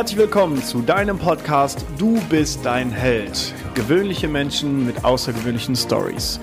[0.00, 3.52] Herzlich willkommen zu deinem Podcast Du bist dein Held.
[3.74, 6.40] Gewöhnliche Menschen mit außergewöhnlichen Stories.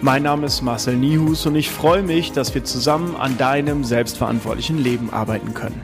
[0.00, 4.78] Mein Name ist Marcel Nihus und ich freue mich, dass wir zusammen an deinem selbstverantwortlichen
[4.78, 5.82] Leben arbeiten können.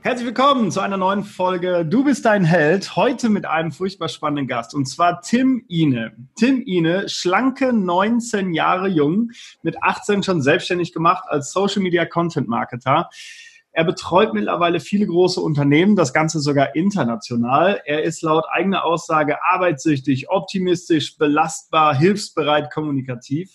[0.00, 2.96] Herzlich willkommen zu einer neuen Folge Du bist dein Held.
[2.96, 6.16] Heute mit einem furchtbar spannenden Gast und zwar Tim Ine.
[6.34, 9.30] Tim Ine, schlanke 19 Jahre jung,
[9.62, 13.08] mit 18 schon selbstständig gemacht als Social Media Content Marketer.
[13.76, 17.82] Er betreut mittlerweile viele große Unternehmen, das Ganze sogar international.
[17.84, 23.50] Er ist laut eigener Aussage arbeitssüchtig, optimistisch, belastbar, hilfsbereit, kommunikativ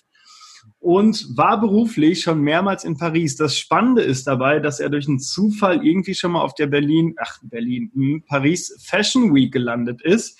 [0.77, 3.35] und war beruflich schon mehrmals in Paris.
[3.35, 7.15] Das Spannende ist dabei, dass er durch einen Zufall irgendwie schon mal auf der Berlin,
[7.17, 10.39] ach Berlin, hm, Paris Fashion Week gelandet ist.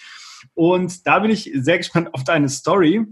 [0.54, 3.08] Und da bin ich sehr gespannt auf deine Story.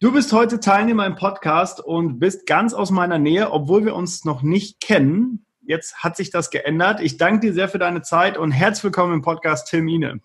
[0.00, 4.24] Du bist heute Teilnehmer im Podcast und bist ganz aus meiner Nähe, obwohl wir uns
[4.24, 5.46] noch nicht kennen.
[5.66, 7.00] Jetzt hat sich das geändert.
[7.00, 10.20] Ich danke dir sehr für deine Zeit und herzlich willkommen im Podcast Termine.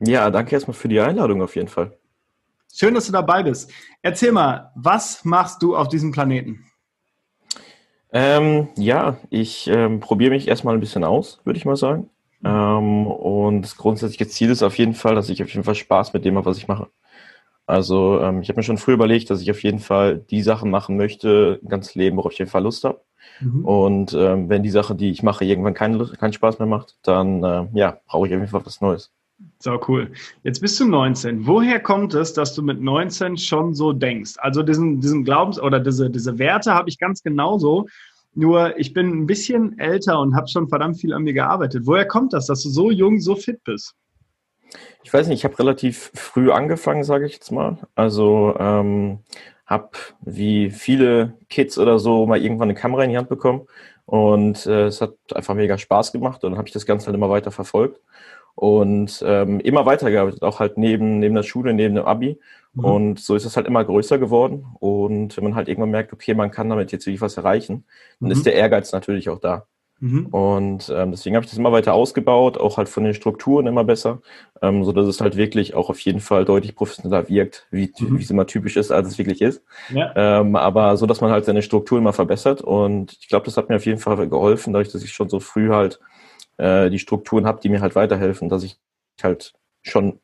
[0.00, 1.96] Ja, danke erstmal für die Einladung auf jeden Fall.
[2.72, 3.70] Schön, dass du dabei bist.
[4.02, 6.66] Erzähl mal, was machst du auf diesem Planeten?
[8.12, 12.10] Ähm, ja, ich ähm, probiere mich erstmal ein bisschen aus, würde ich mal sagen.
[12.44, 16.12] Ähm, und das grundsätzliche Ziel ist auf jeden Fall, dass ich auf jeden Fall Spaß
[16.12, 16.88] mit dem habe, was ich mache.
[17.70, 20.70] Also ähm, ich habe mir schon früh überlegt, dass ich auf jeden Fall die Sachen
[20.70, 23.00] machen möchte, ganz Leben, worauf ich auf jeden Fall Lust habe.
[23.40, 23.64] Mhm.
[23.64, 27.44] Und ähm, wenn die Sache, die ich mache, irgendwann keinen, keinen Spaß mehr macht, dann
[27.44, 29.12] äh, ja, brauche ich auf jeden Fall was Neues.
[29.60, 30.10] So cool.
[30.42, 31.46] Jetzt bist du 19.
[31.46, 34.32] Woher kommt es, dass du mit 19 schon so denkst?
[34.38, 37.86] Also diesen, diesen Glaubens- oder diese, diese Werte habe ich ganz genauso.
[38.34, 41.82] Nur ich bin ein bisschen älter und habe schon verdammt viel an mir gearbeitet.
[41.86, 43.94] Woher kommt das, dass du so jung, so fit bist?
[45.02, 47.78] Ich weiß nicht, ich habe relativ früh angefangen, sage ich jetzt mal.
[47.94, 49.20] Also ähm,
[49.66, 49.90] habe
[50.20, 53.66] wie viele Kids oder so mal irgendwann eine Kamera in die Hand bekommen
[54.04, 57.14] und äh, es hat einfach mega Spaß gemacht und dann habe ich das Ganze halt
[57.14, 58.00] immer weiter verfolgt
[58.54, 62.38] und ähm, immer weitergearbeitet, auch halt neben, neben der Schule, neben dem Abi.
[62.74, 62.84] Mhm.
[62.84, 64.66] Und so ist es halt immer größer geworden.
[64.80, 67.84] Und wenn man halt irgendwann merkt, okay, man kann damit jetzt wirklich was erreichen,
[68.20, 68.32] dann mhm.
[68.32, 69.66] ist der Ehrgeiz natürlich auch da.
[70.00, 70.26] Mhm.
[70.26, 73.84] Und ähm, deswegen habe ich das immer weiter ausgebaut, auch halt von den Strukturen immer
[73.84, 74.22] besser,
[74.62, 78.16] ähm, so dass es halt wirklich auch auf jeden Fall deutlich professioneller wirkt, wie, mhm.
[78.16, 79.62] es immer typisch ist, als es wirklich ist.
[79.94, 80.12] Ja.
[80.16, 82.62] Ähm, aber so, dass man halt seine Strukturen immer verbessert.
[82.62, 85.38] Und ich glaube, das hat mir auf jeden Fall geholfen, dadurch, dass ich schon so
[85.38, 86.00] früh halt
[86.56, 88.78] äh, die Strukturen habe, die mir halt weiterhelfen, dass ich
[89.22, 90.18] halt schon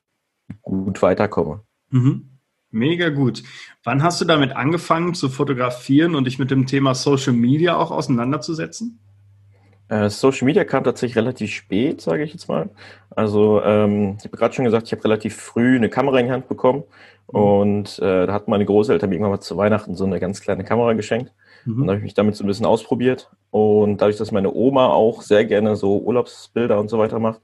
[0.63, 1.61] gut weiterkomme.
[1.91, 2.31] Mhm.
[2.71, 3.43] Mega gut.
[3.85, 7.91] Wann hast du damit angefangen zu fotografieren und dich mit dem Thema Social Media auch
[7.91, 9.01] auseinanderzusetzen?
[9.89, 12.71] Äh, Social Media kam tatsächlich relativ spät, sage ich jetzt mal.
[13.11, 16.33] Also ähm, ich habe gerade schon gesagt, ich habe relativ früh eine Kamera in die
[16.33, 16.85] Hand bekommen
[17.33, 17.41] mhm.
[17.41, 20.65] und äh, da hat meine Großeltern mir irgendwann mal zu Weihnachten so eine ganz kleine
[20.65, 21.33] Kamera geschenkt.
[21.65, 21.83] Mhm.
[21.83, 23.31] Und habe ich mich damit so ein bisschen ausprobiert.
[23.51, 27.41] Und dadurch, dass meine Oma auch sehr gerne so Urlaubsbilder und so weiter macht,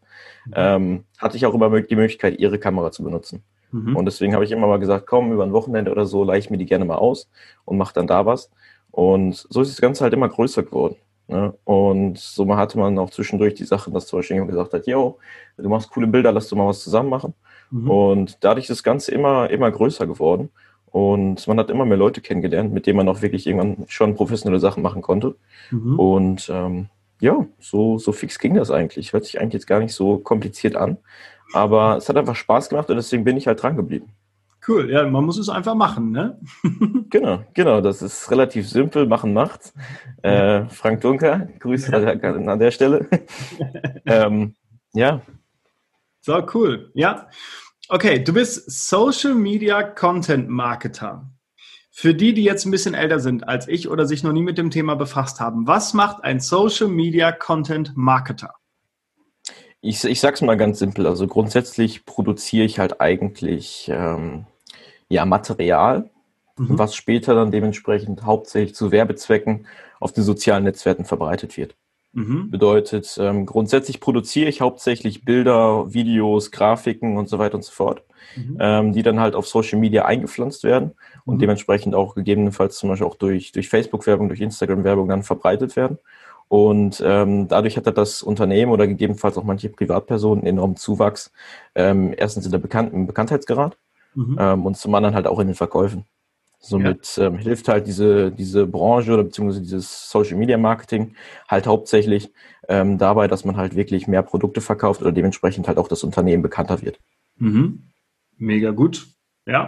[0.46, 0.52] mhm.
[0.54, 3.42] ähm, hatte ich auch immer die Möglichkeit, ihre Kamera zu benutzen.
[3.72, 3.96] Mhm.
[3.96, 6.50] Und deswegen habe ich immer mal gesagt, komm, über ein Wochenende oder so leihe ich
[6.50, 7.28] mir die gerne mal aus
[7.64, 8.50] und mache dann da was.
[8.90, 10.96] Und so ist das Ganze halt immer größer geworden.
[11.32, 11.54] Ne?
[11.64, 15.18] Und so hatte man auch zwischendurch die Sache, dass zum Beispiel jemand gesagt hat, yo,
[15.56, 17.32] du machst coole Bilder, lass du mal was zusammen machen.
[17.70, 17.90] Mhm.
[17.90, 20.50] Und dadurch ist das Ganze immer, immer größer geworden.
[20.90, 24.60] Und man hat immer mehr Leute kennengelernt, mit denen man auch wirklich irgendwann schon professionelle
[24.60, 25.36] Sachen machen konnte.
[25.70, 25.98] Mhm.
[25.98, 26.88] Und ähm,
[27.18, 29.14] ja, so, so fix ging das eigentlich.
[29.14, 30.98] Hört sich eigentlich jetzt gar nicht so kompliziert an.
[31.54, 34.10] Aber es hat einfach Spaß gemacht und deswegen bin ich halt dran geblieben.
[34.66, 36.38] Cool, ja, man muss es einfach machen, ne?
[37.10, 39.74] genau, genau, das ist relativ simpel, machen macht's.
[40.22, 43.08] Äh, Frank Dunker, Grüße an der Stelle.
[44.06, 44.54] ähm,
[44.92, 45.20] ja.
[46.20, 47.28] So, cool, ja.
[47.88, 51.28] Okay, du bist Social Media Content Marketer.
[51.90, 54.58] Für die, die jetzt ein bisschen älter sind als ich oder sich noch nie mit
[54.58, 58.54] dem Thema befasst haben, was macht ein Social Media Content Marketer?
[59.80, 61.08] Ich, ich sag's mal ganz simpel.
[61.08, 64.46] Also grundsätzlich produziere ich halt eigentlich ähm,
[65.12, 66.10] ja Material,
[66.56, 66.78] mhm.
[66.78, 69.66] was später dann dementsprechend hauptsächlich zu Werbezwecken
[70.00, 71.76] auf den sozialen Netzwerken verbreitet wird.
[72.14, 72.50] Mhm.
[72.50, 78.02] Bedeutet, ähm, grundsätzlich produziere ich hauptsächlich Bilder, Videos, Grafiken und so weiter und so fort,
[78.36, 78.58] mhm.
[78.60, 80.92] ähm, die dann halt auf Social Media eingepflanzt werden
[81.24, 81.40] und mhm.
[81.40, 85.98] dementsprechend auch gegebenenfalls zum Beispiel auch durch, durch Facebook-Werbung, durch Instagram-Werbung dann verbreitet werden.
[86.48, 91.32] Und ähm, dadurch hat das Unternehmen oder gegebenenfalls auch manche Privatpersonen enormen Zuwachs.
[91.74, 93.78] Ähm, erstens in der Bekannt im Bekanntheitsgrad
[94.14, 94.36] mhm.
[94.38, 96.04] ähm, und zum anderen halt auch in den Verkäufen.
[96.64, 97.26] Somit ja.
[97.26, 101.16] ähm, hilft halt diese, diese Branche oder beziehungsweise dieses Social Media Marketing
[101.48, 102.32] halt hauptsächlich
[102.68, 106.42] ähm, dabei, dass man halt wirklich mehr Produkte verkauft oder dementsprechend halt auch das Unternehmen
[106.42, 107.00] bekannter wird.
[107.36, 107.90] Mhm.
[108.38, 109.08] Mega gut.
[109.44, 109.66] Ja.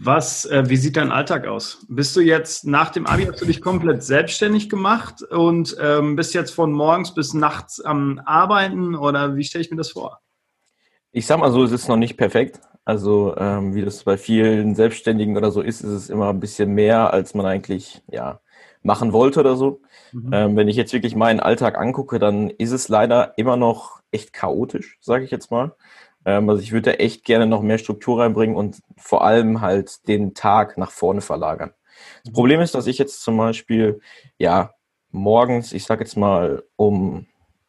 [0.00, 1.84] Was, äh, wie sieht dein Alltag aus?
[1.88, 6.34] Bist du jetzt nach dem Abi hast du dich komplett selbstständig gemacht und ähm, bist
[6.34, 10.20] jetzt von morgens bis nachts am Arbeiten oder wie stelle ich mir das vor?
[11.10, 12.60] Ich sag mal so, es ist noch nicht perfekt.
[12.88, 16.72] Also ähm, wie das bei vielen Selbstständigen oder so ist, ist es immer ein bisschen
[16.72, 18.40] mehr, als man eigentlich ja
[18.82, 19.82] machen wollte oder so.
[20.12, 20.30] Mhm.
[20.32, 24.32] Ähm, wenn ich jetzt wirklich meinen Alltag angucke, dann ist es leider immer noch echt
[24.32, 25.72] chaotisch, sage ich jetzt mal.
[26.24, 30.08] Ähm, also ich würde da echt gerne noch mehr Struktur reinbringen und vor allem halt
[30.08, 31.74] den Tag nach vorne verlagern.
[32.24, 34.00] Das Problem ist, dass ich jetzt zum Beispiel,
[34.38, 34.72] ja,
[35.10, 37.26] morgens, ich sag jetzt mal um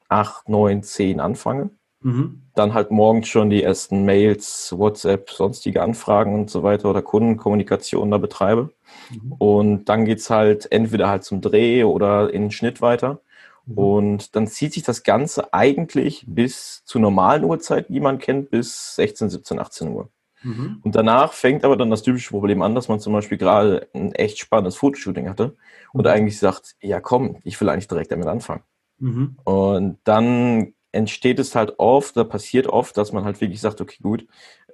[0.07, 1.71] acht, neun, zehn anfange.
[2.01, 2.43] Mhm.
[2.55, 8.11] Dann halt morgens schon die ersten Mails, WhatsApp, sonstige Anfragen und so weiter oder Kundenkommunikation
[8.11, 8.71] da betreibe.
[9.09, 9.33] Mhm.
[9.33, 13.19] Und dann geht's halt entweder halt zum Dreh oder in den Schnitt weiter.
[13.65, 13.77] Mhm.
[13.77, 18.95] Und dann zieht sich das Ganze eigentlich bis zur normalen Uhrzeit, die man kennt, bis
[18.95, 20.09] 16, 17, 18 Uhr.
[20.41, 20.79] Mhm.
[20.83, 24.13] Und danach fängt aber dann das typische Problem an, dass man zum Beispiel gerade ein
[24.13, 25.55] echt spannendes Fotoshooting hatte
[25.91, 26.11] und mhm.
[26.11, 28.63] eigentlich sagt, ja komm, ich will eigentlich direkt damit anfangen.
[28.99, 29.37] Mhm.
[29.43, 33.97] Und dann entsteht es halt oft, da passiert oft, dass man halt wirklich sagt, okay,
[34.01, 34.25] gut,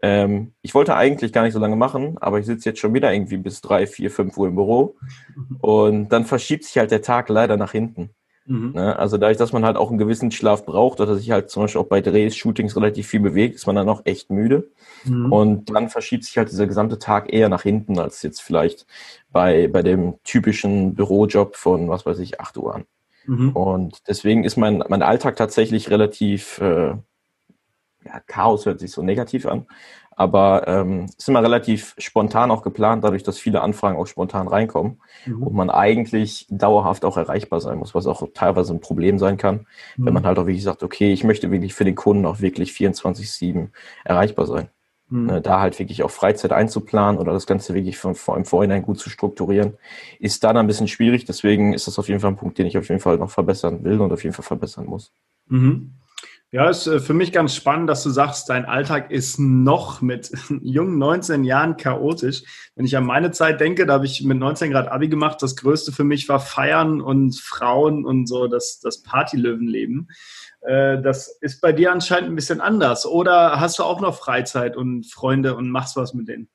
[0.02, 3.14] ähm, ich wollte eigentlich gar nicht so lange machen, aber ich sitze jetzt schon wieder
[3.14, 4.96] irgendwie bis drei, vier, fünf Uhr im Büro
[5.36, 5.58] mhm.
[5.62, 8.12] und dann verschiebt sich halt der Tag leider nach hinten.
[8.46, 8.74] Mhm.
[8.76, 8.98] Ne?
[8.98, 11.82] Also dadurch, dass man halt auch einen gewissen Schlaf braucht oder sich halt zum Beispiel
[11.82, 14.70] auch bei Drehs, Shootings relativ viel bewegt, ist man dann auch echt müde.
[15.04, 15.32] Mhm.
[15.32, 18.86] Und dann verschiebt sich halt dieser gesamte Tag eher nach hinten als jetzt vielleicht
[19.32, 22.86] bei, bei dem typischen Bürojob von, was weiß ich, 8 Uhr an.
[23.28, 23.52] Mhm.
[23.52, 26.96] Und deswegen ist mein, mein Alltag tatsächlich relativ, äh,
[28.06, 29.66] ja, Chaos hört sich so negativ an,
[30.16, 35.02] aber ähm, ist immer relativ spontan auch geplant, dadurch, dass viele Anfragen auch spontan reinkommen
[35.26, 35.44] mhm.
[35.44, 39.68] und man eigentlich dauerhaft auch erreichbar sein muss, was auch teilweise ein Problem sein kann,
[39.98, 40.06] mhm.
[40.06, 42.72] wenn man halt auch wirklich sagt, okay, ich möchte wirklich für den Kunden auch wirklich
[42.72, 43.70] 24-7
[44.06, 44.70] erreichbar sein.
[45.10, 45.26] Mhm.
[45.28, 48.82] Ne, da halt wirklich auch Freizeit einzuplanen oder das Ganze wirklich von, von, im Vorhinein
[48.82, 49.78] gut zu strukturieren,
[50.20, 51.26] ist dann ein bisschen schwierig.
[51.26, 53.84] Deswegen ist das auf jeden Fall ein Punkt, den ich auf jeden Fall noch verbessern
[53.84, 55.12] will und auf jeden Fall verbessern muss.
[55.48, 55.92] Mhm.
[56.52, 60.32] Ja, ist äh, für mich ganz spannend, dass du sagst, dein Alltag ist noch mit
[60.62, 62.44] jungen 19 Jahren chaotisch.
[62.76, 65.42] Wenn ich an meine Zeit denke, da habe ich mit 19 Grad Abi gemacht.
[65.42, 70.10] Das Größte für mich war Feiern und Frauen und so das, das Partylöwenleben.
[70.68, 73.06] Äh, das ist bei dir anscheinend ein bisschen anders.
[73.06, 76.50] Oder hast du auch noch Freizeit und Freunde und machst was mit denen?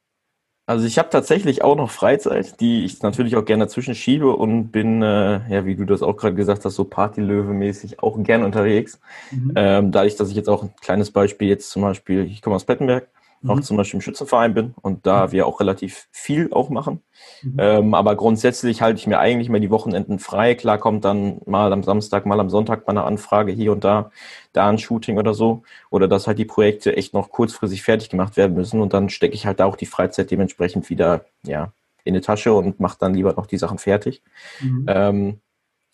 [0.71, 4.71] Also ich habe tatsächlich auch noch Freizeit, die ich natürlich auch gerne dazwischen schiebe und
[4.71, 9.01] bin, äh, ja, wie du das auch gerade gesagt hast, so Partylöwe-mäßig auch gern unterwegs.
[9.33, 9.53] Mhm.
[9.57, 12.65] Ähm, dadurch, dass ich jetzt auch ein kleines Beispiel jetzt zum Beispiel, ich komme aus
[12.65, 13.09] Pettenberg,
[13.43, 13.51] mhm.
[13.51, 15.33] auch zum Beispiel im Schützenverein bin und da mhm.
[15.33, 17.03] wir auch relativ viel auch machen.
[17.43, 17.57] Mhm.
[17.59, 20.55] Ähm, aber grundsätzlich halte ich mir eigentlich mal die Wochenenden frei.
[20.55, 24.11] Klar kommt dann mal am Samstag, mal am Sonntag mal eine Anfrage hier und da,
[24.53, 25.63] da ein Shooting oder so.
[25.91, 29.35] Oder dass halt die Projekte echt noch kurzfristig fertig gemacht werden müssen und dann stecke
[29.35, 31.73] ich halt da auch die Freizeit dementsprechend wieder, ja,
[32.05, 34.23] in die Tasche und mache dann lieber noch die Sachen fertig.
[34.61, 34.87] Mhm.
[34.89, 35.41] Ähm,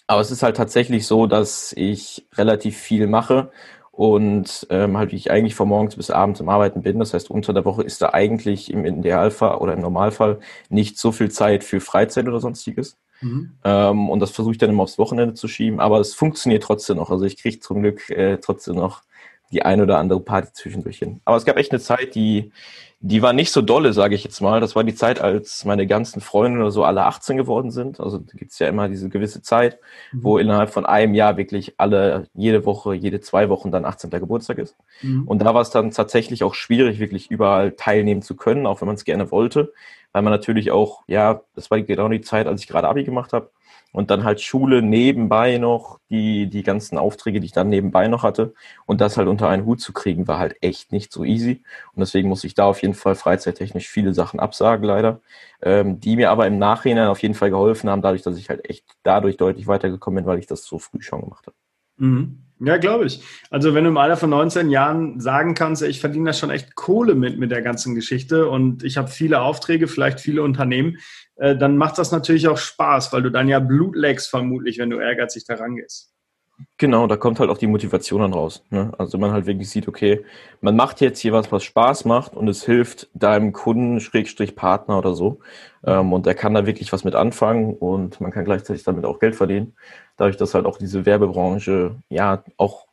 [0.07, 3.51] aber es ist halt tatsächlich so, dass ich relativ viel mache
[3.97, 6.99] und ähm, halt wie ich eigentlich von morgens bis abends im Arbeiten bin.
[6.99, 10.39] Das heißt, unter der Woche ist da eigentlich im Idealfall oder im Normalfall
[10.69, 12.99] nicht so viel Zeit für Freizeit oder sonstiges.
[13.23, 13.55] Mhm.
[13.65, 16.99] Ähm, und das versuche ich dann immer aufs Wochenende zu schieben, aber es funktioniert trotzdem
[16.99, 17.11] noch.
[17.11, 19.03] Also ich kriege zum Glück äh, trotzdem noch
[19.53, 21.21] die ein oder andere Party zwischendurch hin.
[21.25, 22.53] Aber es gab echt eine Zeit, die,
[23.01, 24.61] die war nicht so dolle, sage ich jetzt mal.
[24.61, 28.01] Das war die Zeit, als meine ganzen Freunde oder so alle 18 geworden sind.
[28.01, 29.79] Also da gibt's ja immer diese gewisse Zeit,
[30.13, 30.25] mhm.
[30.25, 34.11] wo innerhalb von einem Jahr wirklich alle, jede Woche, jede zwei Wochen dann 18.
[34.11, 34.77] Geburtstag ist.
[35.03, 35.29] Mhm.
[35.29, 38.87] Und da war es dann tatsächlich auch schwierig, wirklich überall teilnehmen zu können, auch wenn
[38.87, 39.73] man es gerne wollte.
[40.13, 43.33] Weil man natürlich auch, ja, das war genau die Zeit, als ich gerade Abi gemacht
[43.33, 43.51] habe
[43.97, 48.25] und dann halt Schule nebenbei noch, die, die ganzen Aufträge, die ich dann nebenbei noch
[48.25, 48.53] hatte.
[48.85, 51.63] Und das halt unter einen Hut zu kriegen, war halt echt nicht so easy.
[51.95, 55.23] Und deswegen muss ich da auf jeden Fall freizeittechnisch viele Sachen absagen, leider.
[55.63, 58.69] Ähm, die mir aber im Nachhinein auf jeden Fall geholfen haben, dadurch, dass ich halt
[58.69, 61.57] echt dadurch deutlich weitergekommen bin, weil ich das so früh schon gemacht habe.
[61.99, 62.43] Mhm.
[62.59, 63.23] Ja, glaube ich.
[63.51, 66.75] Also wenn du im Alter von 19 Jahren sagen kannst, ich verdiene da schon echt
[66.75, 70.97] Kohle mit, mit der ganzen Geschichte und ich habe viele Aufträge, vielleicht viele Unternehmen,
[71.37, 74.89] äh, dann macht das natürlich auch Spaß, weil du dann ja Blut leckst vermutlich, wenn
[74.89, 76.16] du ehrgeizig da rangehst.
[76.79, 78.65] Genau, da kommt halt auch die Motivation dann raus.
[78.71, 78.91] Ne?
[78.97, 80.25] Also man halt wirklich sieht, okay,
[80.63, 84.99] man macht jetzt hier was, was Spaß macht und es hilft deinem Kunden, Schrägstrich Partner
[84.99, 85.41] oder so.
[85.85, 89.19] Ähm, und er kann da wirklich was mit anfangen und man kann gleichzeitig damit auch
[89.19, 89.75] Geld verdienen.
[90.17, 92.86] Dadurch, dass halt auch diese Werbebranche ja auch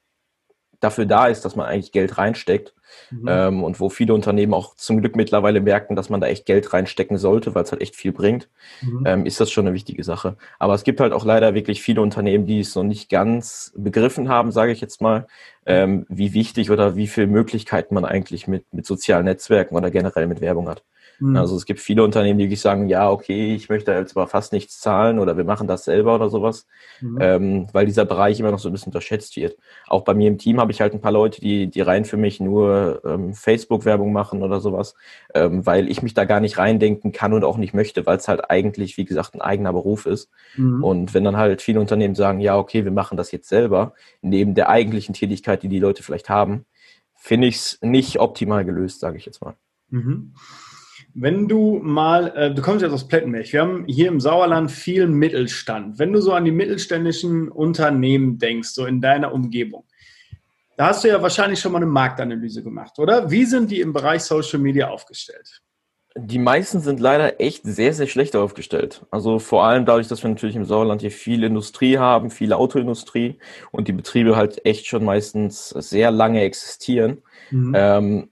[0.84, 2.74] dafür da ist, dass man eigentlich Geld reinsteckt
[3.12, 3.28] Mhm.
[3.28, 6.74] Ähm, und wo viele Unternehmen auch zum Glück mittlerweile merken, dass man da echt Geld
[6.74, 8.50] reinstecken sollte, weil es halt echt viel bringt,
[8.82, 9.04] mhm.
[9.06, 10.36] ähm, ist das schon eine wichtige Sache.
[10.60, 14.30] Aber es gibt halt auch leider wirklich viele Unternehmen, die es noch nicht ganz begriffen
[14.30, 15.28] haben, sage ich jetzt mal,
[15.66, 20.28] ähm, wie wichtig oder wie viele Möglichkeiten man eigentlich mit, mit sozialen Netzwerken oder generell
[20.28, 20.84] mit Werbung hat.
[21.20, 21.38] Mhm.
[21.38, 24.54] Also es gibt viele Unternehmen, die wirklich sagen, ja, okay, ich möchte jetzt aber fast
[24.54, 26.68] nichts zahlen oder wir machen das selber oder sowas,
[27.02, 27.18] mhm.
[27.22, 29.58] ähm, weil dieser Bereich immer noch so ein bisschen unterschätzt wird.
[29.88, 32.18] Auch bei mir im Team habe ich halt ein paar Leute, die, die rein für
[32.18, 34.96] mich nur ähm, Facebook-Werbung machen oder sowas,
[35.34, 38.28] ähm, weil ich mich da gar nicht reindenken kann und auch nicht möchte, weil es
[38.28, 40.30] halt eigentlich, wie gesagt, ein eigener Beruf ist.
[40.56, 40.84] Mhm.
[40.84, 44.56] Und wenn dann halt viele Unternehmen sagen, ja, okay, wir machen das jetzt selber, neben
[44.56, 46.66] der eigentlichen Tätigkeit, die die Leute vielleicht haben,
[47.16, 49.56] finde ich es nicht optimal gelöst, sage ich jetzt mal.
[49.90, 50.34] Mhm.
[51.16, 55.08] Wenn du mal, äh, du kommst jetzt aus Plettenberg, wir haben hier im Sauerland viel
[55.08, 56.00] Mittelstand.
[56.00, 59.86] Wenn du so an die mittelständischen Unternehmen denkst, so in deiner Umgebung,
[60.76, 63.30] da hast du ja wahrscheinlich schon mal eine Marktanalyse gemacht, oder?
[63.30, 65.62] Wie sind die im Bereich Social Media aufgestellt?
[66.16, 69.04] Die meisten sind leider echt sehr, sehr schlecht aufgestellt.
[69.10, 73.40] Also vor allem dadurch, dass wir natürlich im Sauerland hier viel Industrie haben, viel Autoindustrie
[73.72, 77.24] und die Betriebe halt echt schon meistens sehr lange existieren.
[77.50, 77.74] Mhm.
[77.76, 78.30] Ähm,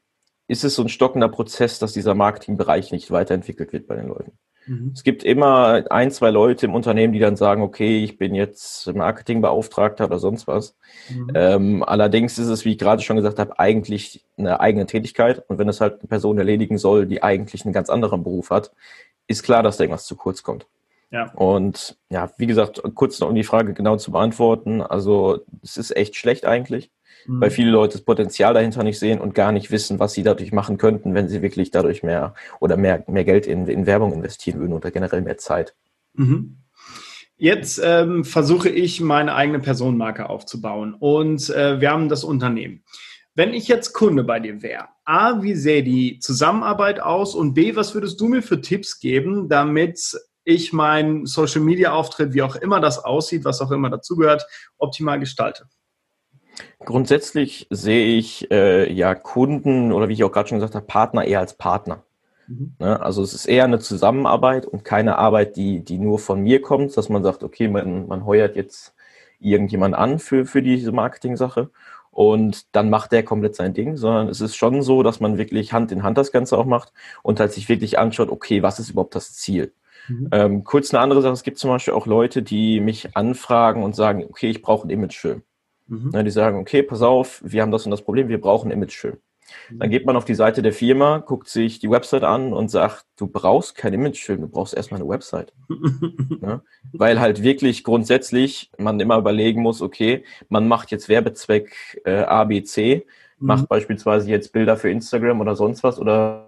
[0.51, 4.34] ist es so ein stockender Prozess, dass dieser Marketingbereich nicht weiterentwickelt wird bei den Leuten.
[4.67, 4.91] Mhm.
[4.93, 8.93] Es gibt immer ein, zwei Leute im Unternehmen, die dann sagen, okay, ich bin jetzt
[8.93, 10.75] Marketingbeauftragter oder sonst was.
[11.10, 11.31] Mhm.
[11.36, 15.41] Ähm, allerdings ist es, wie ich gerade schon gesagt habe, eigentlich eine eigene Tätigkeit.
[15.48, 18.74] Und wenn es halt eine Person erledigen soll, die eigentlich einen ganz anderen Beruf hat,
[19.27, 20.67] ist klar, dass da irgendwas zu kurz kommt.
[21.12, 21.31] Ja.
[21.31, 24.81] Und ja, wie gesagt, kurz noch um die Frage genau zu beantworten.
[24.81, 26.91] Also es ist echt schlecht eigentlich
[27.25, 27.41] mhm.
[27.41, 30.51] weil viele Leute das Potenzial dahinter nicht sehen und gar nicht wissen, was sie dadurch
[30.51, 34.59] machen könnten, wenn sie wirklich dadurch mehr oder mehr, mehr Geld in, in Werbung investieren
[34.59, 35.73] würden oder generell mehr Zeit.
[36.13, 36.57] Mhm.
[37.37, 42.83] Jetzt ähm, versuche ich, meine eigene Personenmarke aufzubauen und äh, wir haben das Unternehmen.
[43.33, 47.75] Wenn ich jetzt Kunde bei dir wäre, A, wie sähe die Zusammenarbeit aus und B,
[47.75, 49.99] was würdest du mir für Tipps geben, damit
[50.43, 54.45] ich meinen Social Media Auftritt, wie auch immer das aussieht, was auch immer dazugehört,
[54.77, 55.65] optimal gestalte?
[56.79, 61.25] Grundsätzlich sehe ich äh, ja Kunden oder wie ich auch gerade schon gesagt habe, Partner
[61.25, 62.03] eher als Partner.
[62.47, 62.73] Mhm.
[62.79, 62.99] Ne?
[63.01, 66.95] Also es ist eher eine Zusammenarbeit und keine Arbeit, die, die nur von mir kommt,
[66.97, 68.93] dass man sagt, okay, man, man heuert jetzt
[69.39, 71.69] irgendjemand an für, für diese Marketing-Sache
[72.11, 75.73] und dann macht der komplett sein Ding, sondern es ist schon so, dass man wirklich
[75.73, 76.91] Hand in Hand das Ganze auch macht
[77.23, 79.73] und halt sich wirklich anschaut, okay, was ist überhaupt das Ziel?
[80.07, 80.29] Mhm.
[80.31, 83.95] Ähm, kurz eine andere Sache, es gibt zum Beispiel auch Leute, die mich anfragen und
[83.95, 85.43] sagen, okay, ich brauche einen Imagefilm.
[85.91, 86.12] Mhm.
[86.13, 89.17] Ja, die sagen, okay, pass auf, wir haben das und das Problem, wir brauchen Imagefilm.
[89.69, 89.79] Mhm.
[89.79, 93.05] Dann geht man auf die Seite der Firma, guckt sich die Website an und sagt,
[93.17, 95.51] du brauchst kein Imagefilm, du brauchst erstmal eine Website.
[96.41, 96.62] ja?
[96.93, 103.05] Weil halt wirklich grundsätzlich man immer überlegen muss, okay, man macht jetzt Werbezweck äh, ABC,
[103.39, 103.48] mhm.
[103.48, 106.48] macht beispielsweise jetzt Bilder für Instagram oder sonst was oder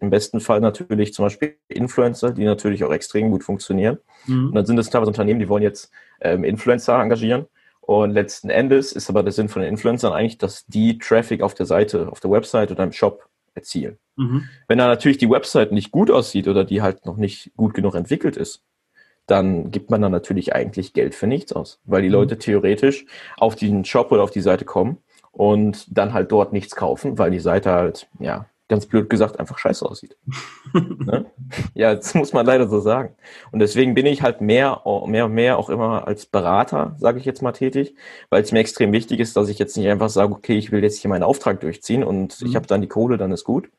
[0.00, 3.98] im besten Fall natürlich zum Beispiel Influencer, die natürlich auch extrem gut funktionieren.
[4.26, 4.46] Mhm.
[4.46, 7.46] Und dann sind es teilweise Unternehmen, die wollen jetzt ähm, Influencer engagieren
[7.86, 11.54] und letzten Endes ist aber der Sinn von den Influencern eigentlich, dass die Traffic auf
[11.54, 13.98] der Seite, auf der Website oder im Shop erzielen.
[14.16, 14.48] Mhm.
[14.68, 17.94] Wenn da natürlich die Website nicht gut aussieht oder die halt noch nicht gut genug
[17.94, 18.62] entwickelt ist,
[19.26, 22.14] dann gibt man da natürlich eigentlich Geld für nichts aus, weil die mhm.
[22.14, 23.04] Leute theoretisch
[23.36, 24.98] auf den Shop oder auf die Seite kommen
[25.30, 29.58] und dann halt dort nichts kaufen, weil die Seite halt, ja, ganz blöd gesagt, einfach
[29.58, 30.16] scheiße aussieht.
[30.72, 31.26] ne?
[31.74, 33.14] Ja, das muss man leider so sagen.
[33.52, 37.24] Und deswegen bin ich halt mehr, mehr und mehr auch immer als Berater, sage ich
[37.24, 37.94] jetzt mal, tätig,
[38.30, 40.82] weil es mir extrem wichtig ist, dass ich jetzt nicht einfach sage, okay, ich will
[40.82, 42.46] jetzt hier meinen Auftrag durchziehen und mhm.
[42.46, 43.70] ich habe dann die Kohle, dann ist gut.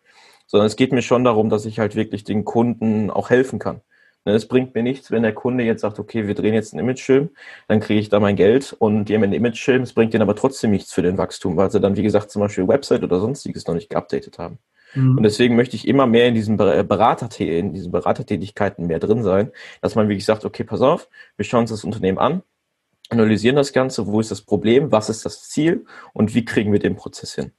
[0.48, 3.82] Sondern es geht mir schon darum, dass ich halt wirklich den Kunden auch helfen kann.
[4.26, 6.80] Ne, es bringt mir nichts, wenn der Kunde jetzt sagt, okay, wir drehen jetzt einen
[6.80, 7.30] Imagefilm,
[7.68, 10.36] dann kriege ich da mein Geld und die haben einen Imagefilm, es bringt denen aber
[10.36, 13.68] trotzdem nichts für den Wachstum, weil sie dann, wie gesagt, zum Beispiel Website oder sonstiges
[13.68, 14.58] noch nicht geupdatet haben.
[14.96, 15.18] Mhm.
[15.18, 19.52] Und deswegen möchte ich immer mehr in diesen Berater in diesen Beratertätigkeiten mehr drin sein,
[19.82, 22.42] dass man wirklich sagt, okay, pass auf, wir schauen uns das Unternehmen an,
[23.10, 26.80] analysieren das Ganze, wo ist das Problem, was ist das Ziel und wie kriegen wir
[26.80, 27.52] den Prozess hin.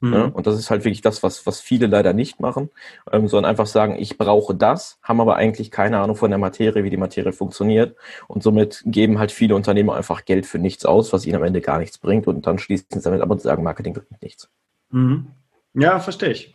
[0.00, 0.12] Mhm.
[0.12, 2.70] Ja, und das ist halt wirklich das, was, was viele leider nicht machen,
[3.10, 6.84] ähm, sondern einfach sagen, ich brauche das, haben aber eigentlich keine Ahnung von der Materie,
[6.84, 7.96] wie die Materie funktioniert.
[8.28, 11.60] Und somit geben halt viele Unternehmer einfach Geld für nichts aus, was ihnen am Ende
[11.60, 12.26] gar nichts bringt.
[12.26, 14.50] Und dann schließen sie damit ab und sagen, Marketing bringt nichts.
[14.90, 15.28] Mhm.
[15.74, 16.54] Ja, verstehe ich.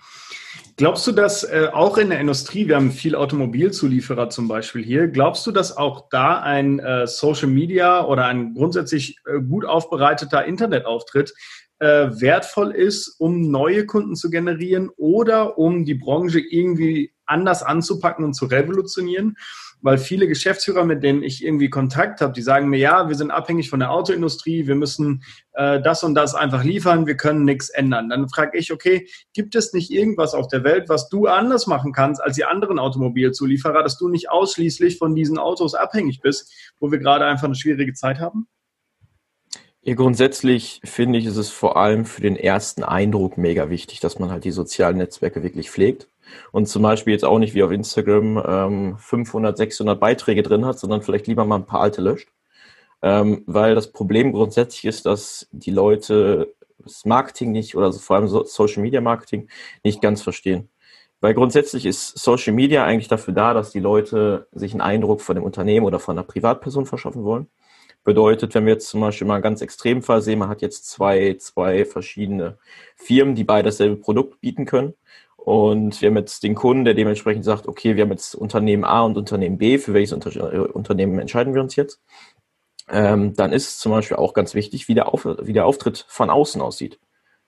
[0.78, 5.10] Glaubst du, dass äh, auch in der Industrie, wir haben viel Automobilzulieferer zum Beispiel hier,
[5.10, 10.46] glaubst du, dass auch da ein äh, Social Media oder ein grundsätzlich äh, gut aufbereiteter
[10.46, 11.34] Internetauftritt
[11.80, 11.86] äh,
[12.22, 18.34] wertvoll ist, um neue Kunden zu generieren oder um die Branche irgendwie anders anzupacken und
[18.34, 19.36] zu revolutionieren?
[19.82, 23.32] weil viele Geschäftsführer, mit denen ich irgendwie Kontakt habe, die sagen mir, ja, wir sind
[23.32, 27.70] abhängig von der Autoindustrie, wir müssen äh, das und das einfach liefern, wir können nichts
[27.70, 28.10] ändern.
[28.10, 31.94] Dann frage ich, okay, gibt es nicht irgendwas auf der Welt, was du anders machen
[31.94, 36.92] kannst als die anderen Automobilzulieferer, dass du nicht ausschließlich von diesen Autos abhängig bist, wo
[36.92, 38.48] wir gerade einfach eine schwierige Zeit haben?
[39.82, 44.20] Ja, grundsätzlich finde ich, ist es vor allem für den ersten Eindruck mega wichtig, dass
[44.20, 46.10] man halt die sozialen Netzwerke wirklich pflegt.
[46.52, 50.80] Und zum Beispiel jetzt auch nicht wie auf Instagram ähm, 500, 600 Beiträge drin hat,
[50.80, 52.30] sondern vielleicht lieber mal ein paar alte löscht.
[53.02, 58.28] Ähm, weil das Problem grundsätzlich ist, dass die Leute das Marketing nicht oder vor allem
[58.28, 59.48] Social Media Marketing
[59.84, 60.70] nicht ganz verstehen.
[61.22, 65.36] Weil grundsätzlich ist Social Media eigentlich dafür da, dass die Leute sich einen Eindruck von
[65.36, 67.48] dem Unternehmen oder von einer Privatperson verschaffen wollen.
[68.06, 70.90] Bedeutet, wenn wir jetzt zum Beispiel mal einen ganz extremen Fall sehen, man hat jetzt
[70.90, 72.58] zwei, zwei verschiedene
[72.96, 74.94] Firmen, die beide dasselbe Produkt bieten können.
[75.44, 79.02] Und wir haben jetzt den Kunden, der dementsprechend sagt, okay, wir haben jetzt Unternehmen A
[79.02, 82.02] und Unternehmen B, für welches Unter äh, Unternehmen entscheiden wir uns jetzt?
[82.92, 86.30] Ähm, dann ist zum Beispiel auch ganz wichtig, wie der, Auf wie der Auftritt von
[86.30, 87.00] außen aussieht.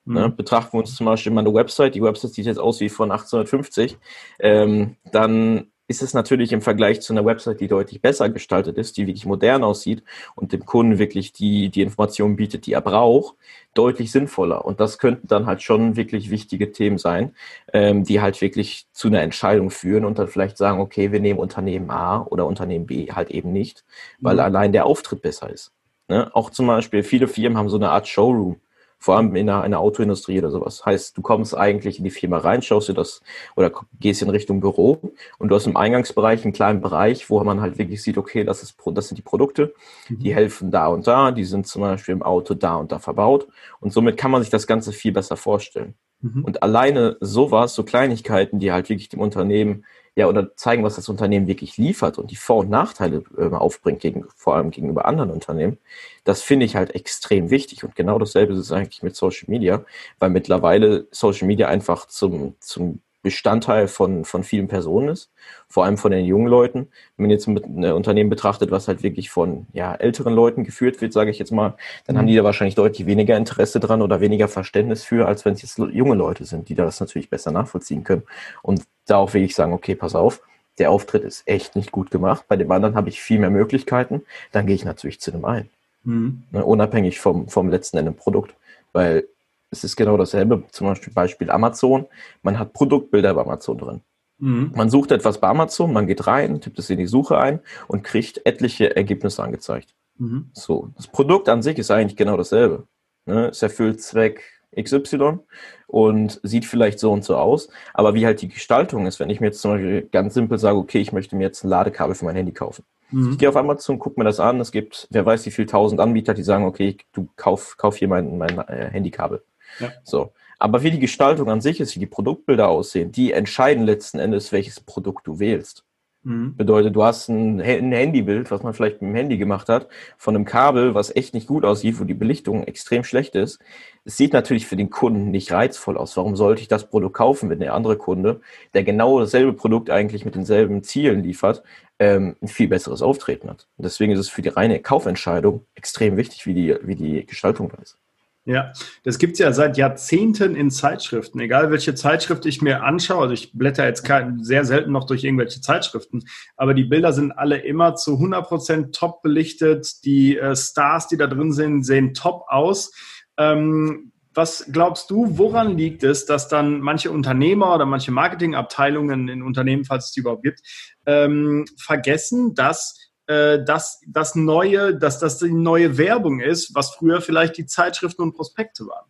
[0.06, 0.14] Mhm.
[0.14, 0.30] Ne?
[0.30, 3.12] Betrachten wir uns zum Beispiel mal eine Website, die Website sieht jetzt aus wie von
[3.12, 3.98] 1850,
[4.40, 8.98] ähm, dann ist es natürlich im Vergleich zu einer Website, die deutlich besser gestaltet ist,
[8.98, 10.04] die wirklich modern aussieht
[10.36, 13.36] und dem Kunden wirklich die, die Informationen bietet, die er braucht,
[13.74, 14.66] deutlich sinnvoller.
[14.66, 17.36] Und das könnten dann halt schon wirklich wichtige Themen sein,
[17.74, 21.40] ähm, die halt wirklich zu einer Entscheidung führen und dann vielleicht sagen, okay, wir nehmen
[21.40, 23.84] Unternehmen A oder Unternehmen B halt eben nicht,
[24.20, 24.42] weil mhm.
[24.42, 25.74] allein der Auftritt besser ist.
[26.08, 26.34] Ne?
[26.34, 28.58] Auch zum Beispiel, viele Firmen haben so eine Art Showroom
[29.02, 30.86] vor allem in der, in der Autoindustrie oder sowas.
[30.86, 33.24] Heißt, du kommst eigentlich in die Firma rein, schaust dir das
[33.56, 35.00] oder gehst in Richtung Büro
[35.40, 38.62] und du hast im Eingangsbereich einen kleinen Bereich, wo man halt wirklich sieht, okay, das,
[38.62, 39.74] ist, das sind die Produkte,
[40.08, 40.34] die mhm.
[40.36, 43.48] helfen da und da, die sind zum Beispiel im Auto da und da verbaut
[43.80, 45.96] und somit kann man sich das Ganze viel besser vorstellen.
[46.22, 46.46] Mhm.
[46.46, 49.84] Und alleine sowas, so Kleinigkeiten, die halt wirklich dem Unternehmen
[50.16, 54.02] ja, oder zeigen, was das Unternehmen wirklich liefert und die Vor- und Nachteile äh, aufbringt,
[54.02, 55.78] gegen, vor allem gegenüber anderen Unternehmen,
[56.26, 57.84] das finde ich halt extrem wichtig.
[57.84, 59.86] Und genau dasselbe ist es eigentlich mit Social Media,
[60.20, 65.30] weil mittlerweile Social Media einfach zum, zum Bestandteil von, von vielen Personen ist,
[65.68, 66.88] vor allem von den jungen Leuten.
[67.16, 67.58] Wenn man jetzt ein
[67.92, 71.76] Unternehmen betrachtet, was halt wirklich von ja, älteren Leuten geführt wird, sage ich jetzt mal,
[72.06, 72.20] dann mhm.
[72.20, 75.62] haben die da wahrscheinlich deutlich weniger Interesse dran oder weniger Verständnis für, als wenn es
[75.62, 78.24] jetzt junge Leute sind, die das natürlich besser nachvollziehen können.
[78.64, 80.42] Und da auch wirklich sagen, okay, pass auf,
[80.80, 82.46] der Auftritt ist echt nicht gut gemacht.
[82.48, 84.24] Bei dem anderen habe ich viel mehr Möglichkeiten.
[84.52, 85.70] Dann gehe ich natürlich zu dem einen.
[86.04, 86.44] Mhm.
[86.52, 88.56] Ne, unabhängig vom, vom letzten Ende Produkt.
[88.94, 89.26] Weil
[89.72, 92.06] es ist genau dasselbe, zum Beispiel Beispiel Amazon.
[92.44, 94.02] Man hat Produktbilder bei Amazon drin.
[94.38, 94.72] Mhm.
[94.76, 98.04] Man sucht etwas bei Amazon, man geht rein, tippt es in die Suche ein und
[98.04, 99.96] kriegt etliche Ergebnisse angezeigt.
[100.18, 100.50] Mhm.
[100.54, 102.88] So, das Produkt an sich ist eigentlich genau dasselbe.
[103.26, 103.48] Ne?
[103.48, 104.44] Es erfüllt Zweck
[104.80, 105.40] XY
[105.88, 109.40] und sieht vielleicht so und so aus, aber wie halt die Gestaltung ist, wenn ich
[109.42, 112.26] mir jetzt zum Beispiel ganz simpel sage, okay, ich möchte mir jetzt ein Ladekabel für
[112.26, 112.84] mein Handy kaufen.
[113.12, 113.32] Mhm.
[113.32, 116.00] Ich gehe auf Amazon, gucke mir das an, es gibt, wer weiß wie viel tausend
[116.00, 119.44] Anbieter, die sagen, okay, du kauf, kauf hier mein, mein äh, Handykabel.
[119.80, 119.92] Ja.
[120.04, 120.34] So.
[120.60, 124.52] Aber wie die Gestaltung an sich ist, wie die Produktbilder aussehen, die entscheiden letzten Endes,
[124.52, 125.84] welches Produkt du wählst.
[126.24, 126.56] Mhm.
[126.56, 130.36] Bedeutet, du hast ein, ein, Handybild, was man vielleicht mit dem Handy gemacht hat, von
[130.36, 133.60] einem Kabel, was echt nicht gut aussieht, wo die Belichtung extrem schlecht ist.
[134.06, 136.16] Es sieht natürlich für den Kunden nicht reizvoll aus.
[136.18, 138.42] Warum sollte ich das Produkt kaufen, wenn der andere Kunde,
[138.76, 141.64] der genau dasselbe Produkt eigentlich mit denselben Zielen liefert,
[141.98, 143.68] ähm, ein viel besseres Auftreten hat?
[143.78, 147.70] Und deswegen ist es für die reine Kaufentscheidung extrem wichtig, wie die, wie die Gestaltung
[147.70, 147.98] da ist.
[148.46, 148.74] Ja,
[149.04, 151.40] das gibt es ja seit Jahrzehnten in Zeitschriften.
[151.40, 154.08] Egal welche Zeitschrift ich mir anschaue, also ich blätter jetzt
[154.42, 156.24] sehr selten noch durch irgendwelche Zeitschriften,
[156.58, 160.04] aber die Bilder sind alle immer zu 100% top belichtet.
[160.06, 162.92] Die äh, Stars, die da drin sind, sehen top aus.
[163.38, 169.44] Ähm, was glaubst du, woran liegt es, dass dann manche Unternehmer oder manche Marketingabteilungen in
[169.44, 170.62] Unternehmen, falls es die überhaupt gibt,
[171.06, 177.22] ähm, vergessen, dass äh, dass das neue, dass das die neue Werbung ist, was früher
[177.22, 179.06] vielleicht die Zeitschriften und Prospekte waren?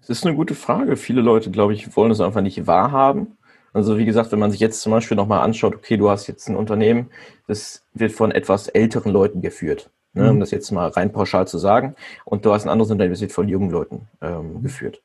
[0.00, 0.96] Das ist eine gute Frage.
[0.96, 3.38] Viele Leute, glaube ich, wollen es einfach nicht wahrhaben.
[3.72, 6.48] Also wie gesagt, wenn man sich jetzt zum Beispiel nochmal anschaut, okay, du hast jetzt
[6.48, 7.10] ein Unternehmen,
[7.46, 10.40] das wird von etwas älteren Leuten geführt, ne, um mhm.
[10.40, 13.32] das jetzt mal rein pauschal zu sagen, und du hast ein anderes Unternehmen, das wird
[13.32, 14.62] von jungen Leuten ähm, mhm.
[14.62, 15.02] geführt.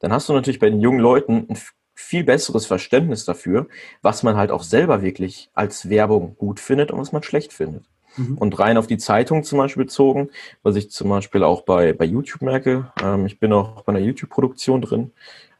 [0.00, 1.56] Dann hast du natürlich bei den jungen Leuten ein
[2.00, 3.66] viel besseres Verständnis dafür,
[4.02, 7.84] was man halt auch selber wirklich als Werbung gut findet und was man schlecht findet.
[8.16, 8.38] Mhm.
[8.38, 10.30] Und rein auf die Zeitung zum Beispiel bezogen,
[10.62, 12.92] was ich zum Beispiel auch bei, bei YouTube merke.
[13.02, 15.12] Ähm, ich bin auch bei einer YouTube-Produktion drin,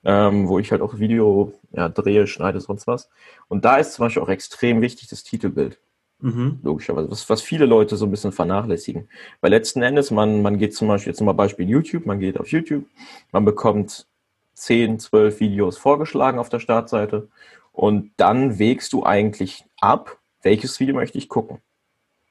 [0.04, 3.08] ähm, wo ich halt auch Video ja, drehe, schneide, sonst was.
[3.48, 5.78] Und da ist zum Beispiel auch extrem wichtig das Titelbild.
[6.20, 6.58] Mhm.
[6.62, 9.08] Logischerweise, was, was viele Leute so ein bisschen vernachlässigen.
[9.40, 12.48] Weil letzten Endes, man, man geht zum Beispiel, jetzt mal Beispiel YouTube, man geht auf
[12.48, 12.84] YouTube,
[13.32, 14.06] man bekommt
[14.60, 17.28] 10, 12 Videos vorgeschlagen auf der Startseite
[17.72, 21.58] und dann wägst du eigentlich ab, welches Video möchte ich gucken.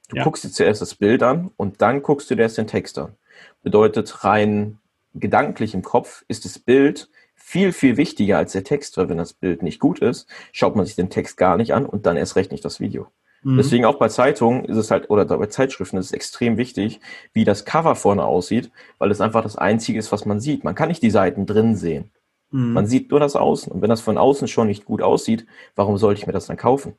[0.10, 0.24] Du ja.
[0.24, 3.16] guckst dir zuerst das Bild an und dann guckst du dir erst den Text an.
[3.64, 4.80] Bedeutet rein
[5.16, 9.34] gedanklich im Kopf ist das Bild viel, viel wichtiger als der Text, weil wenn das
[9.34, 12.36] Bild nicht gut ist, schaut man sich den Text gar nicht an und dann erst
[12.36, 13.08] recht nicht das Video.
[13.42, 13.58] Mhm.
[13.58, 17.00] Deswegen auch bei Zeitungen ist es halt, oder bei Zeitschriften ist es extrem wichtig,
[17.34, 20.64] wie das Cover vorne aussieht, weil es einfach das Einzige ist, was man sieht.
[20.64, 22.12] Man kann nicht die Seiten drin sehen.
[22.52, 22.74] Mhm.
[22.74, 23.72] Man sieht nur das Außen.
[23.72, 26.58] Und wenn das von außen schon nicht gut aussieht, warum sollte ich mir das dann
[26.58, 26.96] kaufen?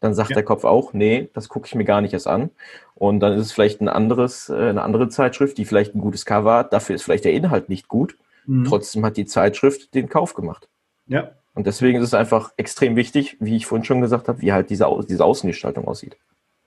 [0.00, 0.34] Dann sagt ja.
[0.34, 2.50] der Kopf auch, nee, das gucke ich mir gar nicht erst an.
[2.94, 6.24] Und dann ist es vielleicht ein anderes, äh, eine andere Zeitschrift, die vielleicht ein gutes
[6.24, 6.72] Cover hat.
[6.72, 8.16] Dafür ist vielleicht der Inhalt nicht gut.
[8.46, 8.64] Mhm.
[8.64, 10.68] Trotzdem hat die Zeitschrift den Kauf gemacht.
[11.06, 11.32] Ja.
[11.54, 14.70] Und deswegen ist es einfach extrem wichtig, wie ich vorhin schon gesagt habe, wie halt
[14.70, 16.16] diese, diese Außengestaltung aussieht.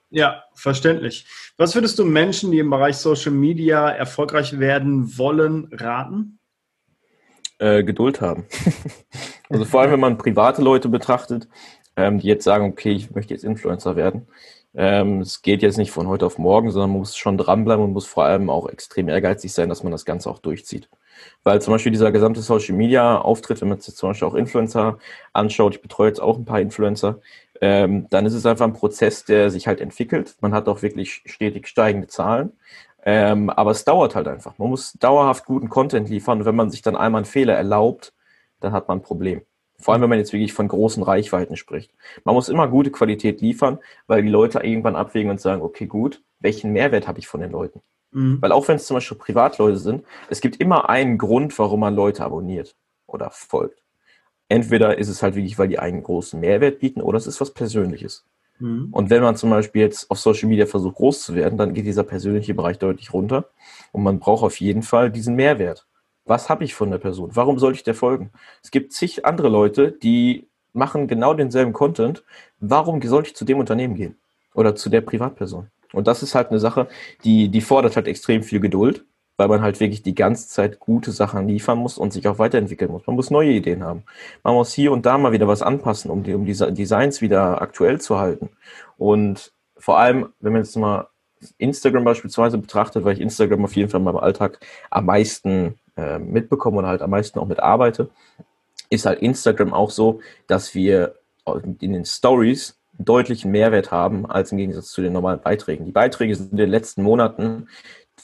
[0.09, 1.25] Ja, verständlich.
[1.55, 6.39] Was würdest du Menschen, die im Bereich Social Media erfolgreich werden wollen, raten?
[7.61, 8.45] Äh, Geduld haben.
[9.49, 11.47] also vor allem, wenn man private Leute betrachtet,
[11.95, 14.27] ähm, die jetzt sagen, okay, ich möchte jetzt Influencer werden.
[14.73, 17.93] Ähm, es geht jetzt nicht von heute auf morgen, sondern man muss schon dranbleiben und
[17.93, 20.89] muss vor allem auch extrem ehrgeizig sein, dass man das Ganze auch durchzieht.
[21.43, 24.97] Weil zum Beispiel dieser gesamte Social Media Auftritt, wenn man sich zum Beispiel auch Influencer
[25.31, 27.19] anschaut, ich betreue jetzt auch ein paar Influencer,
[27.61, 30.35] ähm, dann ist es einfach ein Prozess, der sich halt entwickelt.
[30.41, 32.53] Man hat auch wirklich stetig steigende Zahlen.
[33.03, 34.57] Ähm, aber es dauert halt einfach.
[34.57, 36.39] Man muss dauerhaft guten Content liefern.
[36.39, 38.13] Und wenn man sich dann einmal einen Fehler erlaubt,
[38.59, 39.41] dann hat man ein Problem.
[39.79, 41.91] Vor allem, wenn man jetzt wirklich von großen Reichweiten spricht.
[42.23, 46.21] Man muss immer gute Qualität liefern, weil die Leute irgendwann abwägen und sagen, okay, gut,
[46.39, 47.81] welchen Mehrwert habe ich von den Leuten?
[48.11, 48.41] Mhm.
[48.41, 51.95] Weil auch wenn es zum Beispiel Privatleute sind, es gibt immer einen Grund, warum man
[51.95, 52.75] Leute abonniert
[53.07, 53.81] oder folgt.
[54.49, 57.53] Entweder ist es halt wirklich, weil die einen großen Mehrwert bieten oder es ist was
[57.53, 58.25] Persönliches.
[58.61, 58.89] Mhm.
[58.91, 61.85] Und wenn man zum Beispiel jetzt auf Social Media versucht, groß zu werden, dann geht
[61.85, 63.49] dieser persönliche Bereich deutlich runter
[63.91, 65.87] und man braucht auf jeden Fall diesen Mehrwert.
[66.25, 67.31] Was habe ich von der Person?
[67.33, 68.31] Warum sollte ich der folgen?
[68.63, 72.23] Es gibt zig andere Leute, die machen genau denselben Content.
[72.59, 74.17] Warum sollte ich zu dem Unternehmen gehen?
[74.53, 75.67] Oder zu der Privatperson?
[75.93, 76.87] Und das ist halt eine Sache,
[77.23, 79.05] die, die fordert halt extrem viel Geduld,
[79.41, 82.91] weil man halt wirklich die ganze Zeit gute Sachen liefern muss und sich auch weiterentwickeln
[82.91, 83.07] muss.
[83.07, 84.03] Man muss neue Ideen haben.
[84.43, 87.59] Man muss hier und da mal wieder was anpassen, um die, um die Designs wieder
[87.59, 88.49] aktuell zu halten.
[88.99, 91.07] Und vor allem, wenn man jetzt mal
[91.57, 94.59] Instagram beispielsweise betrachtet, weil ich Instagram auf jeden Fall in meinem Alltag
[94.91, 98.11] am meisten äh, mitbekomme und halt am meisten auch mitarbeite,
[98.91, 101.15] ist halt Instagram auch so, dass wir
[101.79, 105.85] in den Stories deutlichen Mehrwert haben als im Gegensatz zu den normalen Beiträgen.
[105.85, 107.67] Die Beiträge sind in den letzten Monaten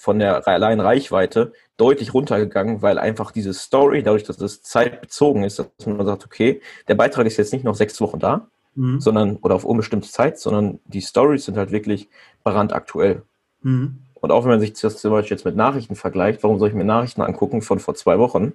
[0.07, 5.59] von der allein Reichweite deutlich runtergegangen, weil einfach diese Story, dadurch, dass es zeitbezogen ist,
[5.59, 9.01] dass man sagt, okay, der Beitrag ist jetzt nicht noch sechs Wochen da, mhm.
[9.01, 12.07] sondern oder auf unbestimmte Zeit, sondern die Stories sind halt wirklich
[12.45, 13.23] brandaktuell.
[13.63, 13.97] Mhm.
[14.13, 16.73] Und auch wenn man sich das zum Beispiel jetzt mit Nachrichten vergleicht, warum soll ich
[16.73, 18.53] mir Nachrichten angucken von vor zwei Wochen?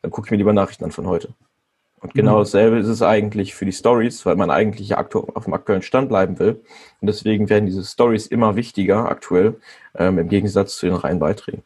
[0.00, 1.34] Dann gucke ich mir lieber Nachrichten an von heute.
[2.04, 2.40] Und genau mhm.
[2.40, 6.38] dasselbe ist es eigentlich für die Stories, weil man eigentlich auf dem aktuellen Stand bleiben
[6.38, 6.60] will.
[7.00, 9.54] Und deswegen werden diese Stories immer wichtiger aktuell,
[9.96, 11.62] ähm, im Gegensatz zu den reinen Beiträgen.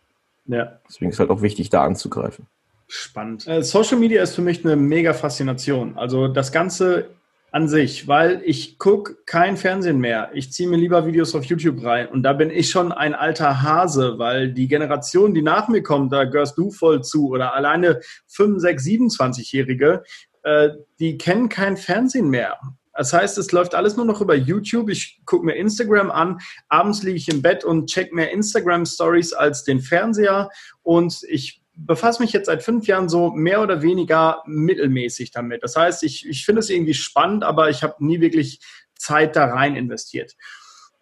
[0.46, 0.78] Ja.
[0.88, 2.46] Deswegen ist halt auch wichtig, da anzugreifen.
[2.86, 3.48] Spannend.
[3.48, 5.98] Äh, Social Media ist für mich eine mega Faszination.
[5.98, 7.10] Also das Ganze
[7.50, 10.30] an sich, weil ich gucke kein Fernsehen mehr.
[10.34, 13.62] Ich ziehe mir lieber Videos auf YouTube rein und da bin ich schon ein alter
[13.62, 18.00] Hase, weil die Generation, die nach mir kommt, da gehörst du voll zu oder alleine
[18.26, 20.02] 5, 6, 27-Jährige,
[20.48, 22.58] äh, die kennen kein Fernsehen mehr.
[22.94, 24.88] Das heißt, es läuft alles nur noch über YouTube.
[24.88, 26.38] Ich gucke mir Instagram an.
[26.68, 30.48] Abends liege ich im Bett und check mehr Instagram-Stories als den Fernseher.
[30.82, 35.62] Und ich befasse mich jetzt seit fünf Jahren so mehr oder weniger mittelmäßig damit.
[35.62, 38.60] Das heißt, ich, ich finde es irgendwie spannend, aber ich habe nie wirklich
[38.96, 40.34] Zeit da rein investiert.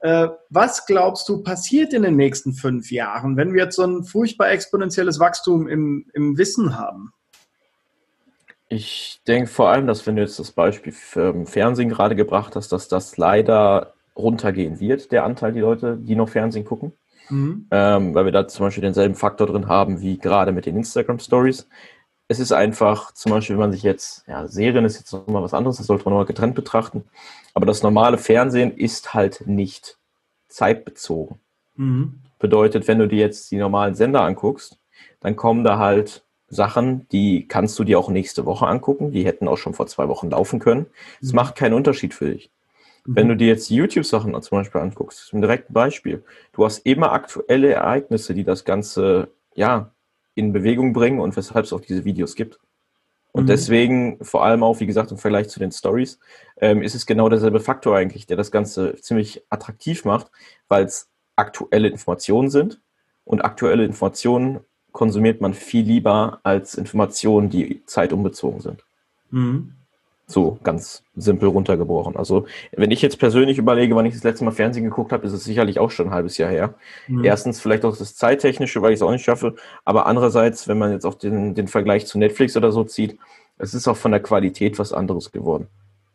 [0.01, 4.05] Äh, was glaubst du passiert in den nächsten fünf Jahren, wenn wir jetzt so ein
[4.05, 7.13] furchtbar exponentielles Wachstum im, im Wissen haben?
[8.69, 12.73] Ich denke vor allem, dass wenn du jetzt das Beispiel für Fernsehen gerade gebracht hast,
[12.73, 16.93] dass das leider runtergehen wird, der Anteil die Leute, die noch Fernsehen gucken.
[17.29, 17.67] Mhm.
[17.71, 21.19] Ähm, weil wir da zum Beispiel denselben Faktor drin haben wie gerade mit den Instagram
[21.19, 21.69] Stories.
[22.29, 25.55] Es ist einfach, zum Beispiel, wenn man sich jetzt, ja, Serien ist jetzt nochmal was
[25.55, 27.05] anderes, das sollte man nochmal getrennt betrachten.
[27.55, 29.97] Aber das normale Fernsehen ist halt nicht
[30.49, 31.39] zeitbezogen.
[31.77, 32.21] Mhm.
[32.39, 34.79] Bedeutet, wenn du dir jetzt die normalen Sender anguckst,
[35.21, 39.11] dann kommen da halt Sachen, die kannst du dir auch nächste Woche angucken.
[39.11, 40.87] Die hätten auch schon vor zwei Wochen laufen können.
[41.21, 41.37] Es mhm.
[41.37, 42.51] macht keinen Unterschied für dich.
[43.05, 43.17] Mhm.
[43.17, 46.25] Wenn du dir jetzt YouTube-Sachen zum Beispiel anguckst, ist ein direktes Beispiel.
[46.53, 49.91] Du hast immer aktuelle Ereignisse, die das Ganze, ja,
[50.35, 52.61] in Bewegung bringen und weshalb es auch diese Videos gibt.
[53.33, 53.49] Und mhm.
[53.49, 56.19] deswegen, vor allem auch, wie gesagt, im Vergleich zu den Stories,
[56.61, 60.31] ähm, ist es genau derselbe Faktor eigentlich, der das Ganze ziemlich attraktiv macht,
[60.69, 62.81] weil es aktuelle Informationen sind
[63.25, 64.61] und aktuelle Informationen
[64.97, 68.83] konsumiert man viel lieber als Informationen, die zeitumbezogen sind.
[69.31, 69.73] Mhm.
[70.27, 72.17] So ganz simpel runtergebrochen.
[72.17, 75.35] Also wenn ich jetzt persönlich überlege, wann ich das letzte Mal Fernsehen geguckt habe, ist
[75.35, 76.75] es sicherlich auch schon ein halbes Jahr her.
[77.09, 77.25] Mhm.
[77.25, 79.57] Erstens vielleicht auch das Zeittechnische, weil ich es auch nicht schaffe.
[79.85, 83.19] Aber andererseits, wenn man jetzt auch den, den Vergleich zu Netflix oder so zieht,
[83.59, 85.67] es ist auch von der Qualität was anderes geworden.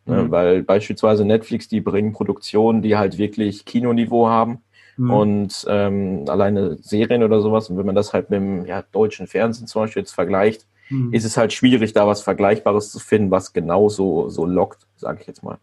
[0.08, 0.32] Ne, mhm.
[0.32, 4.64] Weil beispielsweise Netflix, die bringen Produktionen, die halt wirklich Kinoniveau haben
[4.98, 5.12] Mhm.
[5.12, 9.28] Und ähm, alleine Serien oder sowas, und wenn man das halt mit dem ja, deutschen
[9.28, 11.14] Fernsehen zum Beispiel jetzt vergleicht, mhm.
[11.14, 15.28] ist es halt schwierig, da was Vergleichbares zu finden, was genauso so lockt, sage ich
[15.28, 15.58] jetzt mal.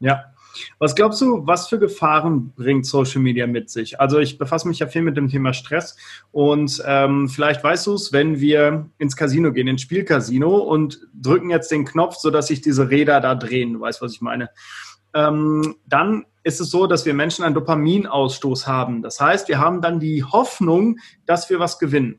[0.00, 0.26] Ja,
[0.78, 4.00] was glaubst du, was für Gefahren bringt Social Media mit sich?
[4.00, 5.96] Also ich befasse mich ja viel mit dem Thema Stress
[6.32, 11.50] und ähm, vielleicht weißt du es, wenn wir ins Casino gehen, ins Spielcasino und drücken
[11.50, 14.50] jetzt den Knopf, sodass sich diese Räder da drehen, du weißt, was ich meine.
[15.14, 19.02] Ähm, dann ist es so, dass wir Menschen einen Dopaminausstoß haben.
[19.02, 22.18] Das heißt, wir haben dann die Hoffnung, dass wir was gewinnen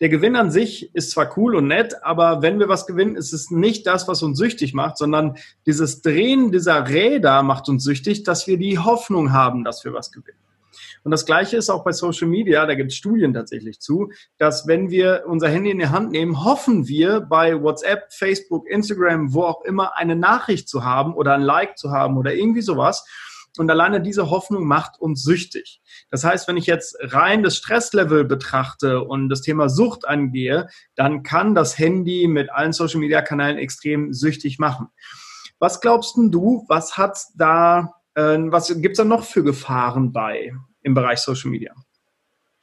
[0.00, 3.32] der Gewinn an sich ist zwar cool und nett, aber wenn wir was gewinnen, ist
[3.32, 8.24] es nicht das, was uns süchtig macht, sondern dieses Drehen dieser Räder macht uns süchtig,
[8.24, 10.38] dass wir die Hoffnung haben, dass wir was gewinnen.
[11.04, 14.66] Und das Gleiche ist auch bei Social Media, da gibt es Studien tatsächlich zu, dass
[14.66, 19.44] wenn wir unser Handy in die Hand nehmen, hoffen wir bei WhatsApp, Facebook, Instagram, wo
[19.44, 23.06] auch immer eine Nachricht zu haben oder ein Like zu haben oder irgendwie sowas.
[23.58, 25.80] Und alleine diese Hoffnung macht uns süchtig.
[26.10, 31.22] Das heißt, wenn ich jetzt rein das Stresslevel betrachte und das Thema Sucht angehe, dann
[31.22, 34.88] kann das Handy mit allen Social Media Kanälen extrem süchtig machen.
[35.58, 40.94] Was glaubst du, was hat da, äh, was gibt's da noch für Gefahren bei im
[40.94, 41.72] Bereich Social Media?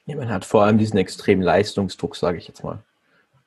[0.06, 2.84] Ja, man hat vor allem diesen extremen Leistungsdruck, sage ich jetzt mal.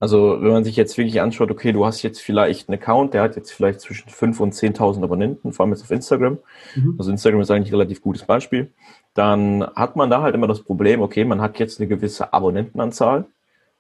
[0.05, 3.23] Also wenn man sich jetzt wirklich anschaut, okay, du hast jetzt vielleicht einen Account, der
[3.23, 6.37] hat jetzt vielleicht zwischen 5.000 und 10.000 Abonnenten, vor allem jetzt auf Instagram.
[6.75, 6.97] Mhm.
[6.99, 8.71] Also Instagram ist eigentlich ein relativ gutes Beispiel.
[9.15, 13.25] Dann hat man da halt immer das Problem, okay, man hat jetzt eine gewisse Abonnentenanzahl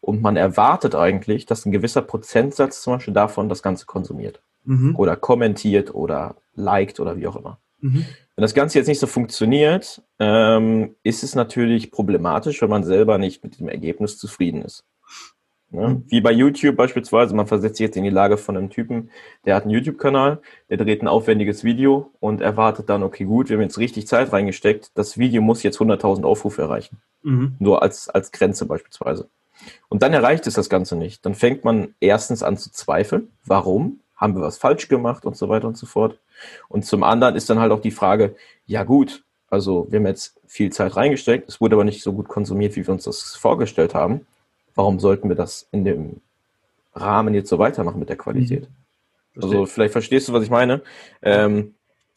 [0.00, 4.40] und man erwartet eigentlich, dass ein gewisser Prozentsatz zum Beispiel davon das Ganze konsumiert.
[4.64, 4.96] Mhm.
[4.96, 7.58] Oder kommentiert oder liked oder wie auch immer.
[7.82, 8.06] Mhm.
[8.34, 13.18] Wenn das Ganze jetzt nicht so funktioniert, ähm, ist es natürlich problematisch, wenn man selber
[13.18, 14.84] nicht mit dem Ergebnis zufrieden ist.
[15.74, 16.02] Ne?
[16.06, 19.10] Wie bei YouTube beispielsweise, man versetzt sich jetzt in die Lage von einem Typen,
[19.44, 23.56] der hat einen YouTube-Kanal, der dreht ein aufwendiges Video und erwartet dann, okay, gut, wir
[23.56, 26.98] haben jetzt richtig Zeit reingesteckt, das Video muss jetzt 100.000 Aufrufe erreichen.
[27.22, 27.56] Mhm.
[27.58, 29.28] Nur als, als Grenze beispielsweise.
[29.88, 31.26] Und dann erreicht es das Ganze nicht.
[31.26, 34.00] Dann fängt man erstens an zu zweifeln, warum?
[34.16, 36.18] Haben wir was falsch gemacht und so weiter und so fort.
[36.68, 40.40] Und zum anderen ist dann halt auch die Frage, ja gut, also wir haben jetzt
[40.46, 43.94] viel Zeit reingesteckt, es wurde aber nicht so gut konsumiert, wie wir uns das vorgestellt
[43.94, 44.26] haben
[44.74, 46.20] warum sollten wir das in dem
[46.94, 48.68] Rahmen jetzt so weitermachen mit der Qualität?
[49.34, 49.42] Mhm.
[49.42, 50.82] Also vielleicht verstehst du, was ich meine.
[51.22, 51.74] Ähm,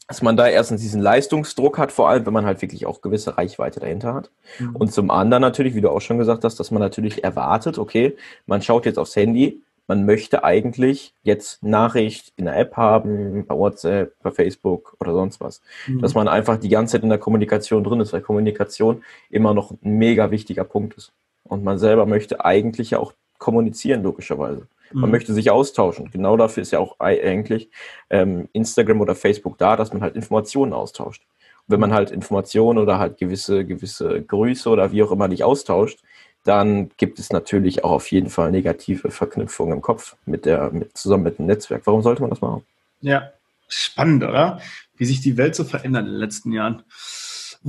[0.07, 3.37] dass man da erstens diesen Leistungsdruck hat, vor allem, wenn man halt wirklich auch gewisse
[3.37, 4.31] Reichweite dahinter hat.
[4.57, 4.75] Mhm.
[4.77, 8.15] Und zum anderen natürlich, wie du auch schon gesagt hast, dass man natürlich erwartet, okay,
[8.45, 13.55] man schaut jetzt aufs Handy, man möchte eigentlich jetzt Nachricht in der App haben, bei
[13.55, 15.61] WhatsApp, bei Facebook oder sonst was.
[15.87, 16.01] Mhm.
[16.01, 19.71] Dass man einfach die ganze Zeit in der Kommunikation drin ist, weil Kommunikation immer noch
[19.71, 21.11] ein mega wichtiger Punkt ist.
[21.47, 24.67] Und man selber möchte eigentlich ja auch kommunizieren, logischerweise.
[24.93, 25.11] Man mhm.
[25.11, 26.09] möchte sich austauschen.
[26.11, 27.69] Genau dafür ist ja auch eigentlich
[28.09, 31.23] ähm, Instagram oder Facebook da, dass man halt Informationen austauscht.
[31.67, 35.43] Und wenn man halt Informationen oder halt gewisse, gewisse Grüße oder wie auch immer nicht
[35.43, 35.99] austauscht,
[36.43, 40.97] dann gibt es natürlich auch auf jeden Fall negative Verknüpfungen im Kopf mit der, mit,
[40.97, 41.81] zusammen mit dem Netzwerk.
[41.85, 42.63] Warum sollte man das machen?
[43.01, 43.31] Ja,
[43.67, 44.61] spannend, oder?
[44.95, 46.83] Wie sich die Welt so verändert in den letzten Jahren.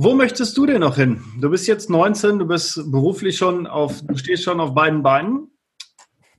[0.01, 1.21] Wo möchtest du denn noch hin?
[1.41, 5.51] Du bist jetzt 19, du bist beruflich schon auf, du stehst schon auf beiden Beinen,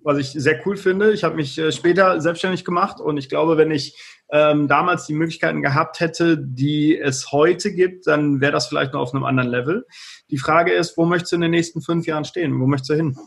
[0.03, 1.13] was ich sehr cool finde.
[1.13, 5.13] Ich habe mich äh, später selbstständig gemacht und ich glaube, wenn ich ähm, damals die
[5.13, 9.51] Möglichkeiten gehabt hätte, die es heute gibt, dann wäre das vielleicht noch auf einem anderen
[9.51, 9.87] Level.
[10.31, 12.59] Die Frage ist, wo möchtest du in den nächsten fünf Jahren stehen?
[12.59, 13.19] Wo möchtest du hin?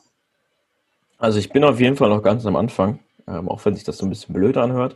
[1.20, 4.00] Also ich bin auf jeden Fall noch ganz am Anfang, ähm, auch wenn sich das
[4.00, 4.96] so ein bisschen blöd anhört.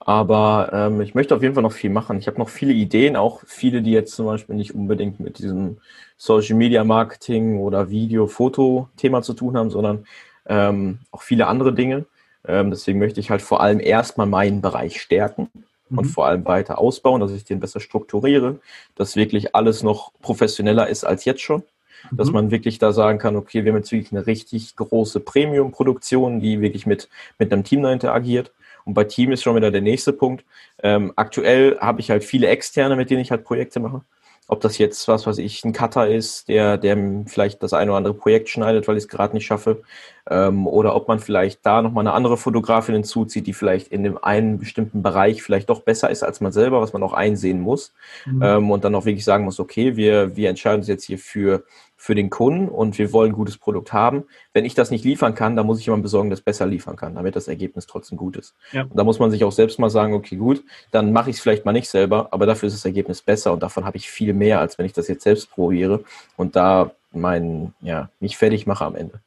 [0.00, 2.18] Aber ähm, ich möchte auf jeden Fall noch viel machen.
[2.18, 5.76] Ich habe noch viele Ideen, auch viele, die jetzt zum Beispiel nicht unbedingt mit diesem
[6.16, 10.06] Social Media Marketing oder Video, Foto-Thema zu tun haben, sondern
[10.46, 12.06] ähm, auch viele andere Dinge.
[12.46, 15.50] Ähm, deswegen möchte ich halt vor allem erstmal meinen Bereich stärken
[15.90, 15.98] mhm.
[15.98, 18.58] und vor allem weiter ausbauen, dass ich den besser strukturiere,
[18.94, 21.62] dass wirklich alles noch professioneller ist als jetzt schon.
[22.10, 22.16] Mhm.
[22.16, 26.40] Dass man wirklich da sagen kann, okay, wir haben jetzt wirklich eine richtig große Premium-Produktion,
[26.40, 28.50] die wirklich mit, mit einem Team da interagiert
[28.84, 30.44] und bei Team ist schon wieder der nächste Punkt.
[30.82, 34.02] Ähm, aktuell habe ich halt viele Externe, mit denen ich halt Projekte mache.
[34.48, 37.98] Ob das jetzt was, was ich, ein Cutter ist, der, der vielleicht das eine oder
[37.98, 39.82] andere Projekt schneidet, weil ich es gerade nicht schaffe.
[40.28, 44.18] Ähm, oder ob man vielleicht da nochmal eine andere Fotografin hinzuzieht, die vielleicht in dem
[44.18, 47.94] einen bestimmten Bereich vielleicht doch besser ist als man selber, was man auch einsehen muss.
[48.26, 48.42] Mhm.
[48.42, 51.62] Ähm, und dann auch wirklich sagen muss, okay, wir, wir entscheiden uns jetzt hier für
[52.02, 54.24] für den Kunden und wir wollen ein gutes Produkt haben.
[54.54, 57.14] Wenn ich das nicht liefern kann, dann muss ich jemanden besorgen, das besser liefern kann,
[57.14, 58.54] damit das Ergebnis trotzdem gut ist.
[58.72, 58.84] Ja.
[58.84, 61.42] Und da muss man sich auch selbst mal sagen, okay, gut, dann mache ich es
[61.42, 64.32] vielleicht mal nicht selber, aber dafür ist das Ergebnis besser und davon habe ich viel
[64.32, 66.02] mehr, als wenn ich das jetzt selbst probiere
[66.38, 69.20] und da mein, ja, mich fertig mache am Ende.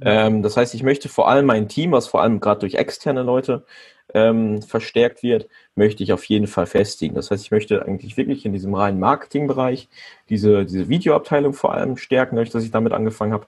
[0.00, 3.22] Ähm, das heißt, ich möchte vor allem mein Team, was vor allem gerade durch externe
[3.22, 3.64] Leute
[4.12, 7.14] ähm, verstärkt wird, möchte ich auf jeden Fall festigen.
[7.14, 9.88] Das heißt, ich möchte eigentlich wirklich in diesem reinen Marketingbereich
[10.28, 13.46] diese, diese Videoabteilung vor allem stärken, dass ich damit angefangen habe.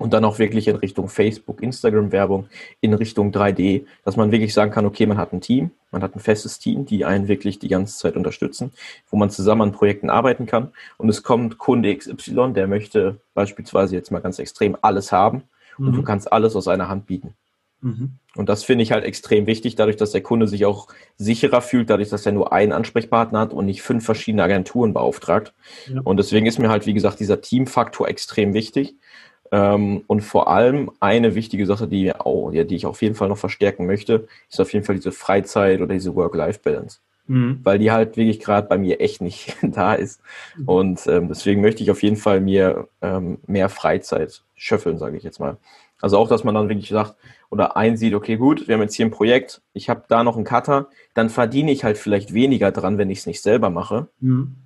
[0.00, 2.48] Und dann auch wirklich in Richtung Facebook, Instagram-Werbung,
[2.80, 6.16] in Richtung 3D, dass man wirklich sagen kann, okay, man hat ein Team, man hat
[6.16, 8.72] ein festes Team, die einen wirklich die ganze Zeit unterstützen,
[9.10, 13.94] wo man zusammen an Projekten arbeiten kann und es kommt Kunde XY, der möchte beispielsweise
[13.94, 15.42] jetzt mal ganz extrem alles haben
[15.76, 15.88] mhm.
[15.88, 16.06] und du mhm.
[16.06, 17.34] kannst alles aus einer Hand bieten.
[17.82, 18.12] Mhm.
[18.36, 21.90] Und das finde ich halt extrem wichtig, dadurch, dass der Kunde sich auch sicherer fühlt,
[21.90, 25.52] dadurch, dass er nur einen Ansprechpartner hat und nicht fünf verschiedene Agenturen beauftragt.
[25.92, 26.00] Ja.
[26.04, 28.94] Und deswegen ist mir halt, wie gesagt, dieser Teamfaktor extrem wichtig.
[29.52, 33.28] Ähm, und vor allem eine wichtige Sache, die, auch, ja, die ich auf jeden Fall
[33.28, 36.98] noch verstärken möchte, ist auf jeden Fall diese Freizeit oder diese Work-Life-Balance.
[37.26, 37.60] Mhm.
[37.62, 40.20] Weil die halt wirklich gerade bei mir echt nicht da ist.
[40.56, 40.68] Mhm.
[40.68, 45.22] Und ähm, deswegen möchte ich auf jeden Fall mir ähm, mehr Freizeit schöffeln, sage ich
[45.22, 45.56] jetzt mal.
[46.00, 47.14] Also auch, dass man dann wirklich sagt
[47.50, 50.44] oder einsieht, okay, gut, wir haben jetzt hier ein Projekt, ich habe da noch einen
[50.44, 54.08] Cutter, dann verdiene ich halt vielleicht weniger dran, wenn ich es nicht selber mache.
[54.20, 54.56] Mhm.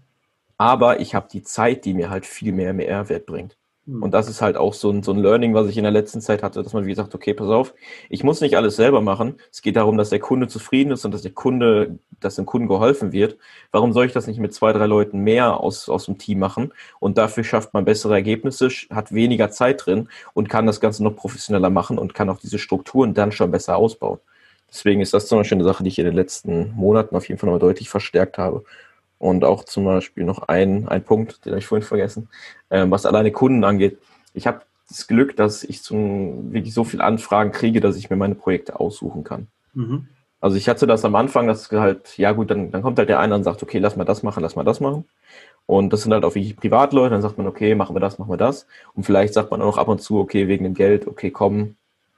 [0.57, 3.57] Aber ich habe die Zeit, die mir halt viel mehr Mehrwert bringt.
[3.87, 4.03] Hm.
[4.03, 6.21] Und das ist halt auch so ein, so ein Learning, was ich in der letzten
[6.21, 7.75] Zeit hatte, dass man wie gesagt, okay, pass auf,
[8.09, 9.37] ich muss nicht alles selber machen.
[9.53, 12.69] Es geht darum, dass der Kunde zufrieden ist und dass der Kunde, dass dem Kunden
[12.69, 13.37] geholfen wird.
[13.73, 16.73] Warum soll ich das nicht mit zwei, drei Leuten mehr aus, aus dem Team machen?
[16.99, 21.17] Und dafür schafft man bessere Ergebnisse, hat weniger Zeit drin und kann das Ganze noch
[21.17, 24.19] professioneller machen und kann auch diese Strukturen dann schon besser ausbauen.
[24.71, 27.39] Deswegen ist das zum Beispiel eine Sache, die ich in den letzten Monaten auf jeden
[27.39, 28.65] Fall nochmal deutlich verstärkt habe.
[29.25, 32.29] Und auch zum Beispiel noch ein, ein Punkt, den habe ich vorhin vergessen,
[32.71, 33.97] ähm, was alleine Kunden angeht.
[34.35, 38.17] Ich habe das Glück, dass ich zum, wirklich so viele Anfragen kriege, dass ich mir
[38.17, 39.47] meine Projekte aussuchen kann.
[39.73, 40.09] Mhm.
[40.43, 43.19] Also ich hatte das am Anfang, dass halt, ja gut, dann, dann kommt halt der
[43.19, 45.07] eine und sagt, okay, lass mal das machen, lass mal das machen.
[45.65, 48.31] Und das sind halt auch wirklich Privatleute, dann sagt man, okay, machen wir das, machen
[48.31, 48.67] wir das.
[48.93, 51.77] Und vielleicht sagt man auch ab und zu, okay, wegen dem Geld, okay, komm,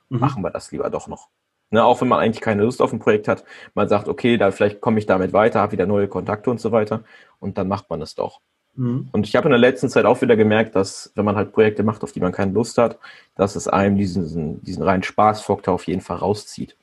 [0.09, 0.19] mhm.
[0.19, 1.29] machen wir das lieber doch noch.
[1.71, 4.53] Ne, auch wenn man eigentlich keine Lust auf ein Projekt hat, man sagt, okay, da
[4.53, 7.03] vielleicht komme ich damit weiter, habe wieder neue Kontakte und so weiter
[7.41, 8.41] und dann macht man es doch.
[8.77, 9.09] Mhm.
[9.11, 11.83] Und ich habe in der letzten Zeit auch wieder gemerkt, dass wenn man halt Projekte
[11.83, 12.99] macht, auf die man keine Lust hat,
[13.35, 16.77] dass es einem diesen, diesen reinen Spaßfaktor auf jeden Fall rauszieht.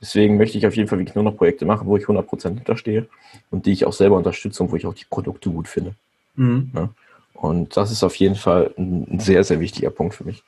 [0.00, 3.06] Deswegen möchte ich auf jeden Fall wirklich nur noch Projekte machen, wo ich 100% hinterstehe
[3.50, 5.94] und die ich auch selber unterstütze und wo ich auch die Produkte gut finde.
[6.34, 6.72] Mhm.
[6.74, 6.88] Ja.
[7.34, 10.42] Und das ist auf jeden Fall ein sehr, sehr wichtiger Punkt für mich.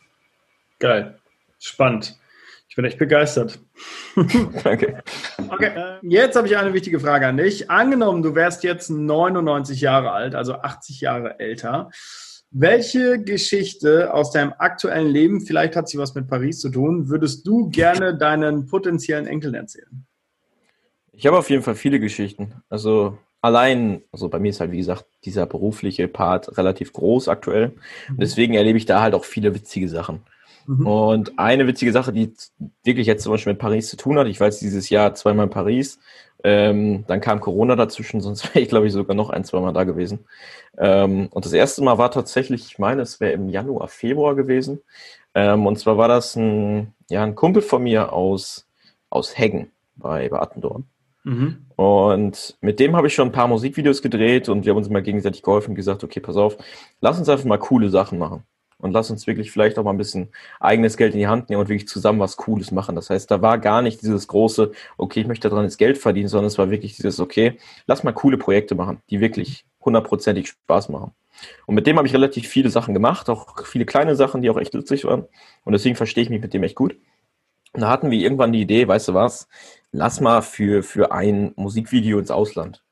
[0.78, 1.18] Geil.
[1.58, 2.16] Spannend.
[2.74, 3.60] Ich bin echt begeistert.
[4.64, 5.00] Danke.
[5.48, 5.70] Okay,
[6.02, 7.70] jetzt habe ich eine wichtige Frage an dich.
[7.70, 11.90] Angenommen, du wärst jetzt 99 Jahre alt, also 80 Jahre älter.
[12.50, 17.46] Welche Geschichte aus deinem aktuellen Leben, vielleicht hat sie was mit Paris zu tun, würdest
[17.46, 20.04] du gerne deinen potenziellen Enkeln erzählen?
[21.12, 22.54] Ich habe auf jeden Fall viele Geschichten.
[22.70, 27.66] Also allein, also bei mir ist halt, wie gesagt, dieser berufliche Part relativ groß aktuell.
[28.08, 28.20] Und mhm.
[28.20, 30.22] deswegen erlebe ich da halt auch viele witzige Sachen.
[30.66, 30.86] Mhm.
[30.86, 32.32] Und eine witzige Sache, die
[32.82, 35.46] wirklich jetzt zum Beispiel mit Paris zu tun hat, ich war jetzt dieses Jahr zweimal
[35.46, 35.98] in Paris,
[36.42, 39.84] ähm, dann kam Corona dazwischen, sonst wäre ich, glaube ich, sogar noch ein, zweimal da
[39.84, 40.26] gewesen.
[40.78, 44.80] Ähm, und das erste Mal war tatsächlich, ich meine, es wäre im Januar, Februar gewesen.
[45.34, 48.66] Ähm, und zwar war das ein, ja, ein Kumpel von mir aus,
[49.10, 50.84] aus Heggen bei, bei Attendorn.
[51.24, 51.66] Mhm.
[51.76, 55.02] Und mit dem habe ich schon ein paar Musikvideos gedreht und wir haben uns mal
[55.02, 56.58] gegenseitig geholfen und gesagt, okay, pass auf,
[57.00, 58.44] lass uns einfach mal coole Sachen machen
[58.84, 60.28] und lass uns wirklich vielleicht auch mal ein bisschen
[60.60, 62.94] eigenes Geld in die Hand nehmen und wirklich zusammen was Cooles machen.
[62.94, 66.28] Das heißt, da war gar nicht dieses große, okay, ich möchte daran jetzt Geld verdienen,
[66.28, 70.90] sondern es war wirklich dieses, okay, lass mal coole Projekte machen, die wirklich hundertprozentig Spaß
[70.90, 71.12] machen.
[71.64, 74.58] Und mit dem habe ich relativ viele Sachen gemacht, auch viele kleine Sachen, die auch
[74.58, 75.24] echt lustig waren.
[75.64, 76.94] Und deswegen verstehe ich mich mit dem echt gut.
[77.72, 79.48] Und da hatten wir irgendwann die Idee, weißt du was,
[79.92, 82.83] lass mal für, für ein Musikvideo ins Ausland.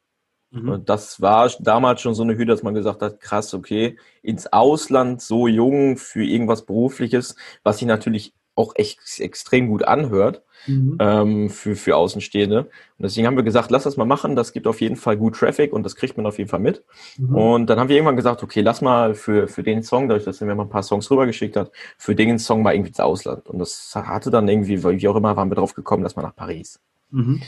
[0.53, 0.69] Mhm.
[0.69, 4.53] Und das war damals schon so eine Hürde, dass man gesagt hat, krass, okay, ins
[4.53, 10.99] Ausland so jung für irgendwas Berufliches, was sich natürlich auch echt extrem gut anhört mhm.
[11.01, 12.61] ähm, für, für Außenstehende.
[12.65, 15.37] Und deswegen haben wir gesagt, lass das mal machen, das gibt auf jeden Fall gut
[15.37, 16.85] Traffic und das kriegt man auf jeden Fall mit.
[17.17, 17.35] Mhm.
[17.35, 20.43] Und dann haben wir irgendwann gesagt, okay, lass mal für, für den Song, dadurch, dass
[20.43, 23.49] er mir mal ein paar Songs rübergeschickt hat, für den Song mal irgendwie ins Ausland.
[23.49, 26.37] Und das hatte dann irgendwie, wie auch immer, waren wir drauf gekommen, dass man nach
[26.37, 26.79] Paris.
[27.11, 27.41] Mhm.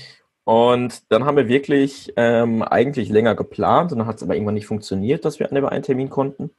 [0.44, 4.54] Und dann haben wir wirklich ähm, eigentlich länger geplant und dann hat es aber irgendwann
[4.54, 6.50] nicht funktioniert, dass wir an dem einen Termin konnten.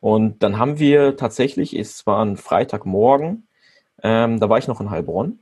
[0.00, 3.48] Und dann haben wir tatsächlich, es war ein Freitagmorgen,
[4.02, 5.38] ähm, da war ich noch in Heilbronn,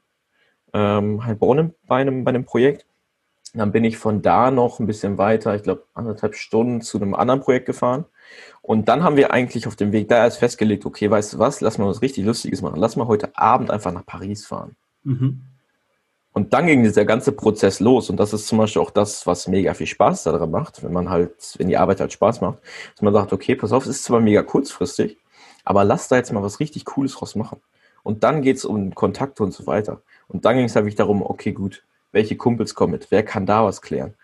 [0.72, 2.86] ähm, Heilbronn bei einem, bei einem Projekt.
[3.54, 7.14] Dann bin ich von da noch ein bisschen weiter, ich glaube anderthalb Stunden zu einem
[7.14, 8.04] anderen Projekt gefahren.
[8.62, 11.60] Und dann haben wir eigentlich auf dem Weg da erst festgelegt, okay, weißt du was,
[11.60, 12.78] lass mal was richtig Lustiges machen.
[12.78, 14.76] Lass mal heute Abend einfach nach Paris fahren.
[15.02, 15.42] Mhm.
[16.32, 18.08] Und dann ging dieser ganze Prozess los.
[18.08, 21.10] Und das ist zum Beispiel auch das, was mega viel Spaß daran macht, wenn man
[21.10, 22.58] halt, wenn die Arbeit halt Spaß macht,
[22.94, 25.18] dass man sagt, okay, pass auf, es ist zwar mega kurzfristig,
[25.64, 27.60] aber lass da jetzt mal was richtig Cooles draus machen.
[28.02, 30.00] Und dann geht's um Kontakte und so weiter.
[30.26, 33.46] Und dann ging es halt wirklich darum, okay, gut, welche Kumpels kommen mit, wer kann
[33.46, 34.14] da was klären?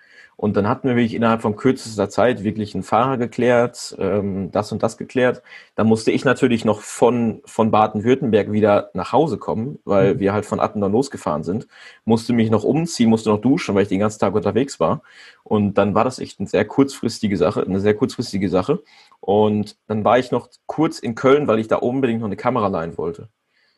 [0.41, 4.71] Und dann hatten wir wirklich innerhalb von kürzester Zeit wirklich einen Fahrer geklärt, ähm, das
[4.71, 5.43] und das geklärt.
[5.75, 10.21] Dann musste ich natürlich noch von, von Baden-Württemberg wieder nach Hause kommen, weil mhm.
[10.21, 11.67] wir halt von Attendorn losgefahren sind.
[12.05, 15.03] Musste mich noch umziehen, musste noch duschen, weil ich den ganzen Tag unterwegs war.
[15.43, 18.81] Und dann war das echt eine sehr kurzfristige Sache, eine sehr kurzfristige Sache.
[19.19, 22.69] Und dann war ich noch kurz in Köln, weil ich da unbedingt noch eine Kamera
[22.69, 23.29] leihen wollte.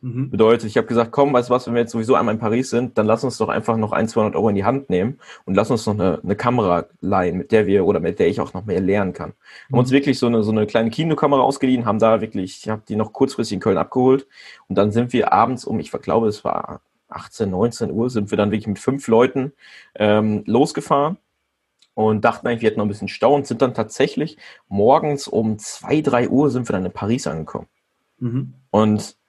[0.03, 0.31] Mhm.
[0.31, 2.71] Bedeutet, ich habe gesagt, komm, weißt du was, wenn wir jetzt sowieso einmal in Paris
[2.71, 5.55] sind, dann lass uns doch einfach noch ein, 200 Euro in die Hand nehmen und
[5.55, 8.55] lass uns noch eine, eine Kamera leihen, mit der wir oder mit der ich auch
[8.55, 9.31] noch mehr lernen kann.
[9.31, 9.75] Mhm.
[9.75, 12.83] Haben uns wirklich so eine, so eine kleine Kinokamera ausgeliehen, haben da wirklich, ich habe
[12.89, 14.27] die noch kurzfristig in Köln abgeholt
[14.69, 16.81] und dann sind wir abends um, ich glaube, es war
[17.11, 19.53] 18, 19 Uhr, sind wir dann wirklich mit fünf Leuten
[19.97, 21.19] ähm, losgefahren
[21.93, 24.39] und dachten eigentlich, wir hätten noch ein bisschen Stau und sind dann tatsächlich
[24.69, 27.67] morgens um zwei, drei Uhr sind wir dann in Paris angekommen.
[28.19, 28.55] Mhm.
[28.71, 29.20] Und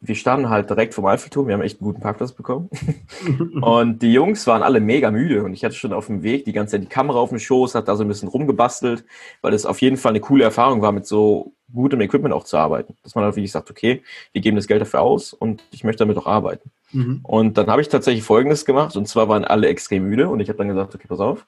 [0.00, 2.68] wir standen halt direkt vom Eiffelturm, wir haben echt einen guten Parkplatz bekommen.
[3.62, 6.52] und die Jungs waren alle mega müde und ich hatte schon auf dem Weg die
[6.52, 9.04] ganze Zeit die Kamera auf dem Schoß, hat da so ein bisschen rumgebastelt,
[9.40, 12.58] weil es auf jeden Fall eine coole Erfahrung war, mit so gutem Equipment auch zu
[12.58, 12.94] arbeiten.
[13.02, 16.04] Dass man halt wirklich sagt, okay, wir geben das Geld dafür aus und ich möchte
[16.04, 16.70] damit auch arbeiten.
[16.92, 17.20] Mhm.
[17.22, 20.48] Und dann habe ich tatsächlich Folgendes gemacht und zwar waren alle extrem müde und ich
[20.48, 21.46] habe dann gesagt, okay, pass auf,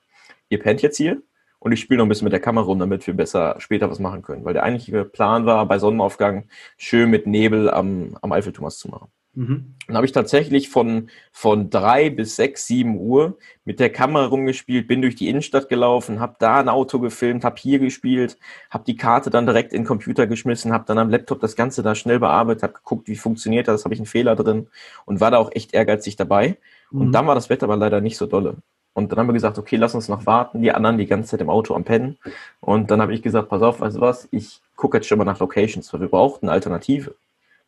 [0.48, 1.22] ihr pennt jetzt hier
[1.60, 3.98] und ich spiele noch ein bisschen mit der Kamera rum, damit wir besser später was
[3.98, 4.44] machen können.
[4.44, 6.44] Weil der eigentliche Plan war, bei Sonnenaufgang
[6.76, 9.08] schön mit Nebel am, am Eiffelturm was zu machen.
[9.34, 9.74] Mhm.
[9.86, 14.88] Dann habe ich tatsächlich von, von drei bis sechs, sieben Uhr mit der Kamera rumgespielt,
[14.88, 18.36] bin durch die Innenstadt gelaufen, habe da ein Auto gefilmt, habe hier gespielt,
[18.68, 21.82] habe die Karte dann direkt in den Computer geschmissen, habe dann am Laptop das Ganze
[21.82, 24.68] da schnell bearbeitet, habe geguckt, wie funktioniert das, habe ich einen Fehler drin
[25.06, 26.58] und war da auch echt ehrgeizig dabei.
[26.90, 27.00] Mhm.
[27.00, 28.56] Und dann war das Wetter aber leider nicht so dolle.
[28.98, 30.60] Und dann haben wir gesagt, okay, lass uns noch warten.
[30.60, 32.18] Die anderen die ganze Zeit im Auto am Pennen.
[32.58, 35.24] Und dann habe ich gesagt, pass auf, weißt du was, ich gucke jetzt schon mal
[35.24, 37.14] nach Locations, weil wir brauchten eine Alternative.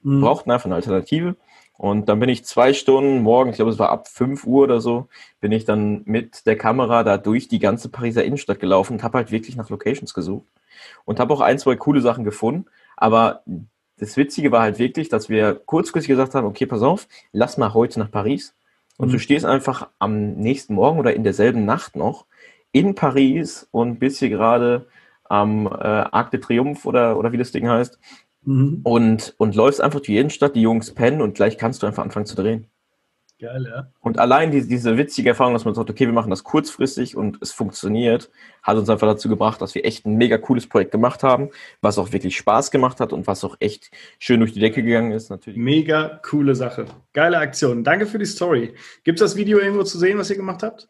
[0.02, 0.16] Mhm.
[0.16, 1.36] Wir brauchten einfach eine Alternative.
[1.74, 4.80] Und dann bin ich zwei Stunden morgen, ich glaube, es war ab 5 Uhr oder
[4.80, 5.06] so,
[5.40, 9.18] bin ich dann mit der Kamera da durch die ganze Pariser Innenstadt gelaufen und habe
[9.18, 10.48] halt wirklich nach Locations gesucht.
[11.04, 12.66] Und habe auch ein, zwei coole Sachen gefunden.
[12.96, 13.44] Aber
[13.98, 17.72] das Witzige war halt wirklich, dass wir kurzfristig gesagt haben, okay, pass auf, lass mal
[17.72, 18.52] heute nach Paris.
[19.00, 19.12] Und mhm.
[19.12, 22.26] du stehst einfach am nächsten Morgen oder in derselben Nacht noch
[22.70, 24.88] in Paris und bist hier gerade
[25.24, 27.98] am äh, Arc de Triomphe oder, oder wie das Ding heißt
[28.44, 28.80] mhm.
[28.82, 32.02] und, und läufst einfach durch die Innenstadt, die Jungs pennen und gleich kannst du einfach
[32.02, 32.66] anfangen zu drehen.
[33.40, 33.90] Geil, ja.
[34.00, 37.38] Und allein die, diese witzige Erfahrung, dass man sagt, okay, wir machen das kurzfristig und
[37.40, 38.30] es funktioniert,
[38.62, 41.48] hat uns einfach dazu gebracht, dass wir echt ein mega cooles Projekt gemacht haben,
[41.80, 45.12] was auch wirklich Spaß gemacht hat und was auch echt schön durch die Decke gegangen
[45.12, 45.58] ist, natürlich.
[45.58, 46.84] Mega coole Sache.
[47.14, 47.82] Geile Aktion.
[47.82, 48.74] Danke für die Story.
[49.04, 50.88] Gibt es das Video irgendwo zu sehen, was ihr gemacht habt?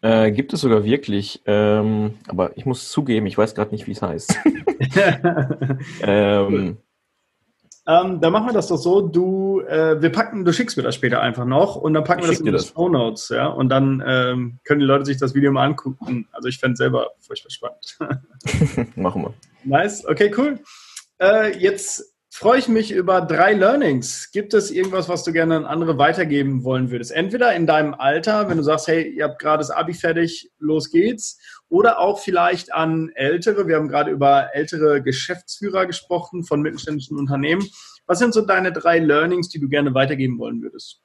[0.00, 3.92] Äh, gibt es sogar wirklich, ähm, aber ich muss zugeben, ich weiß gerade nicht, wie
[3.92, 4.38] es heißt.
[6.02, 6.78] ähm,
[7.86, 9.00] ähm, dann machen wir das doch so.
[9.00, 12.26] Du, äh, wir packen, du schickst mir das später einfach noch und dann packen ich
[12.26, 13.46] wir das in die Show Notes, ja.
[13.46, 16.28] Und dann ähm, können die Leute sich das Video mal angucken.
[16.32, 18.96] Also ich fände es selber furchtbar spannend.
[18.96, 19.34] machen wir.
[19.64, 20.60] Nice, okay, cool.
[21.20, 24.30] Äh, jetzt freue ich mich über drei Learnings.
[24.30, 27.10] Gibt es irgendwas, was du gerne an andere weitergeben wollen würdest?
[27.10, 30.90] Entweder in deinem Alter, wenn du sagst, hey, ihr habt gerade das Abi fertig, los
[30.90, 31.38] geht's.
[31.68, 33.66] Oder auch vielleicht an Ältere.
[33.66, 37.66] Wir haben gerade über ältere Geschäftsführer gesprochen von mittelständischen Unternehmen.
[38.06, 41.00] Was sind so deine drei Learnings, die du gerne weitergeben wollen würdest?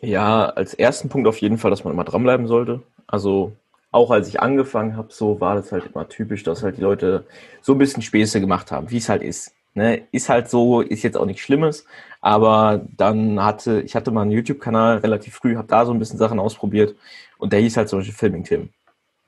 [0.00, 2.82] Ja, als ersten Punkt auf jeden Fall, dass man immer dranbleiben sollte.
[3.06, 3.52] Also
[3.90, 7.24] auch als ich angefangen habe, so war das halt immer typisch, dass halt die Leute
[7.62, 9.55] so ein bisschen Späße gemacht haben, wie es halt ist.
[9.76, 11.84] Ne, ist halt so, ist jetzt auch nichts Schlimmes,
[12.22, 16.16] aber dann hatte, ich hatte mal einen YouTube-Kanal relativ früh, habe da so ein bisschen
[16.16, 16.96] Sachen ausprobiert
[17.36, 18.70] und der hieß halt zum Beispiel Filming Tim.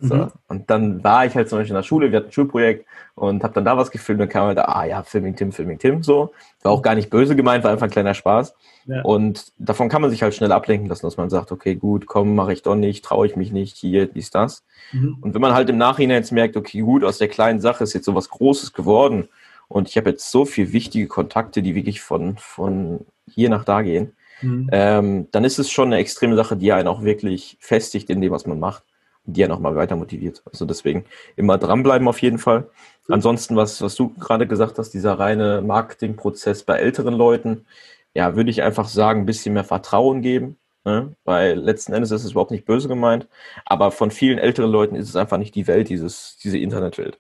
[0.00, 0.14] So.
[0.14, 0.28] Mhm.
[0.46, 3.44] Und dann war ich halt zum Beispiel in der Schule, wir hatten ein Schulprojekt und
[3.44, 6.02] habe dann da was gefilmt und kam halt da, ah ja, Filming Tim, Filming Tim,
[6.02, 6.32] so.
[6.62, 8.54] War auch gar nicht böse gemeint, war einfach ein kleiner Spaß.
[8.86, 9.02] Ja.
[9.02, 12.34] Und davon kann man sich halt schnell ablenken lassen, dass man sagt, okay, gut, komm,
[12.34, 14.64] mache ich doch nicht, traue ich mich nicht, hier, dies, das.
[14.92, 15.18] Mhm.
[15.20, 17.92] Und wenn man halt im Nachhinein jetzt merkt, okay, gut, aus der kleinen Sache ist
[17.92, 19.28] jetzt so was Großes geworden
[19.68, 23.00] und ich habe jetzt so viele wichtige Kontakte, die wirklich von, von
[23.30, 24.68] hier nach da gehen, mhm.
[24.72, 28.32] ähm, dann ist es schon eine extreme Sache, die einen auch wirklich festigt in dem,
[28.32, 28.82] was man macht
[29.26, 30.42] und die einen auch mal weiter motiviert.
[30.46, 31.04] Also deswegen
[31.36, 32.60] immer dranbleiben auf jeden Fall.
[33.06, 33.14] Mhm.
[33.14, 37.66] Ansonsten, was, was du gerade gesagt hast, dieser reine Marketingprozess bei älteren Leuten,
[38.14, 40.56] ja, würde ich einfach sagen, ein bisschen mehr Vertrauen geben.
[40.84, 41.14] Ne?
[41.24, 43.28] Weil letzten Endes ist es überhaupt nicht böse gemeint,
[43.66, 47.18] aber von vielen älteren Leuten ist es einfach nicht die Welt, dieses, diese Internetwelt.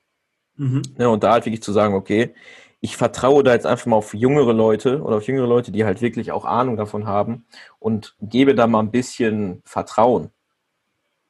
[0.58, 0.82] Mhm.
[0.98, 2.34] Ja, und da halt wirklich zu sagen, okay,
[2.80, 6.00] ich vertraue da jetzt einfach mal auf jüngere Leute oder auf jüngere Leute, die halt
[6.00, 7.46] wirklich auch Ahnung davon haben
[7.80, 10.30] und gebe da mal ein bisschen Vertrauen,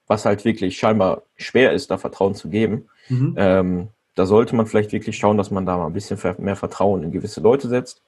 [0.07, 2.89] was halt wirklich scheinbar schwer ist, da Vertrauen zu geben.
[3.09, 3.35] Mhm.
[3.37, 7.05] Ähm, da sollte man vielleicht wirklich schauen, dass man da mal ein bisschen mehr Vertrauen
[7.05, 8.03] in gewisse Leute setzt.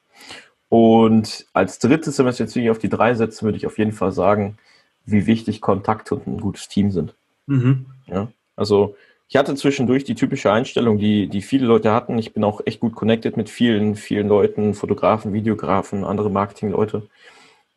[0.68, 3.78] Und als drittes, wenn wir es jetzt wirklich auf die drei setzen, würde ich auf
[3.78, 4.58] jeden Fall sagen,
[5.06, 7.14] wie wichtig Kontakt und ein gutes Team sind.
[7.46, 7.86] Mhm.
[8.06, 8.96] Ja, also
[9.30, 12.18] ich hatte zwischendurch die typische Einstellung, die, die viele Leute hatten.
[12.18, 17.08] Ich bin auch echt gut connected mit vielen, vielen Leuten, Fotografen, Videografen, andere Marketingleute.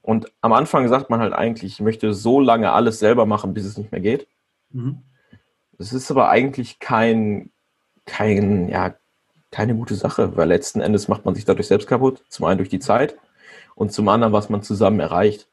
[0.02, 3.66] Und am Anfang sagt man halt eigentlich, ich möchte so lange alles selber machen, bis
[3.66, 4.26] es nicht mehr geht.
[4.72, 5.04] Mhm.
[5.78, 7.52] Das ist aber eigentlich kein,
[8.06, 8.96] kein, ja,
[9.52, 12.24] keine gute Sache, weil letzten Endes macht man sich dadurch selbst kaputt.
[12.30, 13.16] Zum einen durch die Zeit
[13.76, 15.48] und zum anderen, was man zusammen erreicht.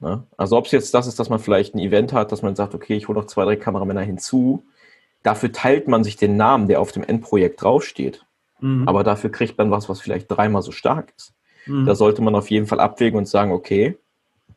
[0.00, 0.26] Ne?
[0.38, 2.74] Also ob es jetzt das ist, dass man vielleicht ein Event hat, dass man sagt,
[2.74, 4.64] okay, ich hole noch zwei, drei Kameramänner hinzu,
[5.24, 8.24] Dafür teilt man sich den Namen, der auf dem Endprojekt draufsteht.
[8.60, 8.86] Mhm.
[8.86, 11.34] Aber dafür kriegt man was, was vielleicht dreimal so stark ist.
[11.66, 11.86] Mhm.
[11.86, 13.98] Da sollte man auf jeden Fall abwägen und sagen, okay,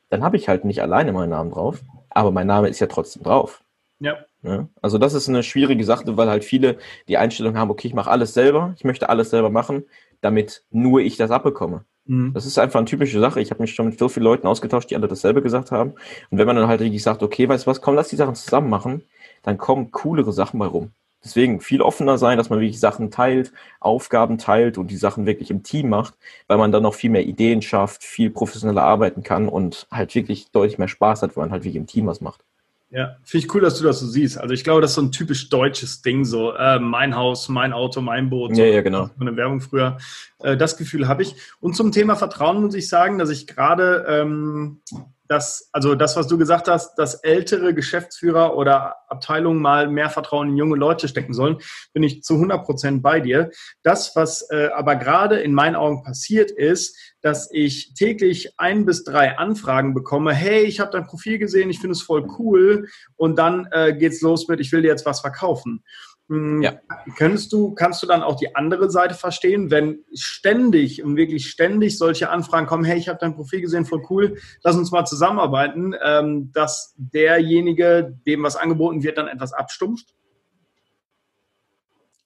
[0.10, 3.24] dann habe ich halt nicht alleine meinen Namen drauf, aber mein Name ist ja trotzdem
[3.24, 3.64] drauf.
[4.00, 4.18] Ja.
[4.44, 4.68] ja.
[4.82, 8.12] Also das ist eine schwierige Sache, weil halt viele die Einstellung haben, okay, ich mache
[8.12, 9.86] alles selber, ich möchte alles selber machen,
[10.22, 11.86] damit nur ich das abbekomme.
[12.06, 12.34] Mhm.
[12.34, 13.42] Das ist einfach eine typische Sache.
[13.42, 15.92] Ich habe mich schon mit so vielen Leuten ausgetauscht, die alle dasselbe gesagt haben.
[16.30, 18.36] Und wenn man dann halt wirklich sagt, okay, weißt du was, komm, lass die Sachen
[18.36, 19.04] zusammen machen,
[19.48, 20.92] dann kommen coolere Sachen bei rum.
[21.24, 25.50] Deswegen viel offener sein, dass man wirklich Sachen teilt, Aufgaben teilt und die Sachen wirklich
[25.50, 26.16] im Team macht,
[26.48, 30.52] weil man dann noch viel mehr Ideen schafft, viel professioneller arbeiten kann und halt wirklich
[30.52, 32.44] deutlich mehr Spaß hat, weil man halt wirklich im Team was macht.
[32.90, 34.38] Ja, finde ich cool, dass du das so siehst.
[34.38, 37.72] Also ich glaube, das ist so ein typisch deutsches Ding, so äh, mein Haus, mein
[37.72, 38.58] Auto, mein Boot.
[38.58, 39.10] Ja, ja, genau.
[39.20, 39.98] Eine Werbung früher.
[40.40, 41.36] Äh, das Gefühl habe ich.
[41.62, 44.82] Und zum Thema Vertrauen muss ich sagen, dass ich gerade ähm,
[45.28, 50.50] dass, also das, was du gesagt hast, dass ältere Geschäftsführer oder Abteilungen mal mehr Vertrauen
[50.50, 51.58] in junge Leute stecken sollen,
[51.94, 53.52] bin ich zu 100 Prozent bei dir.
[53.84, 59.04] Das, was äh, aber gerade in meinen Augen passiert ist, dass ich täglich ein bis
[59.04, 63.38] drei Anfragen bekomme, hey, ich habe dein Profil gesehen, ich finde es voll cool und
[63.38, 65.84] dann äh, geht's los mit, ich will dir jetzt was verkaufen.
[66.30, 66.74] Hm, ja.
[67.18, 71.98] Könntest du, kannst du dann auch die andere Seite verstehen, wenn ständig und wirklich ständig
[71.98, 75.96] solche Anfragen kommen, hey, ich habe dein Profil gesehen, voll cool, lass uns mal zusammenarbeiten,
[76.04, 80.14] ähm, dass derjenige, dem was angeboten wird, dann etwas abstumpft?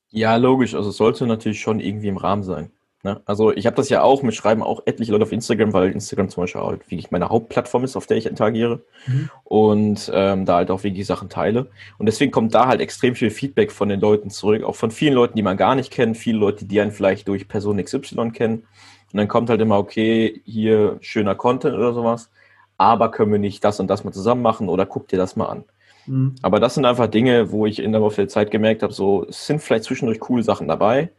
[0.09, 0.75] Ja, logisch.
[0.75, 2.71] Also es sollte natürlich schon irgendwie im Rahmen sein.
[3.03, 3.19] Ne?
[3.25, 6.29] Also ich habe das ja auch, mit schreiben auch etliche Leute auf Instagram, weil Instagram
[6.29, 9.29] zum Beispiel auch wirklich meine Hauptplattform ist, auf der ich interagiere mhm.
[9.43, 11.67] und ähm, da halt auch wirklich Sachen teile.
[11.97, 15.15] Und deswegen kommt da halt extrem viel Feedback von den Leuten zurück, auch von vielen
[15.15, 18.67] Leuten, die man gar nicht kennt, viele Leute, die einen vielleicht durch Person XY kennen.
[19.11, 22.29] Und dann kommt halt immer, okay, hier schöner Content oder sowas,
[22.77, 25.47] aber können wir nicht das und das mal zusammen machen oder guck dir das mal
[25.47, 25.65] an.
[26.05, 26.35] Mhm.
[26.43, 29.25] Aber das sind einfach Dinge, wo ich in der Laufe der Zeit gemerkt habe, so
[29.27, 31.09] es sind vielleicht zwischendurch coole Sachen dabei,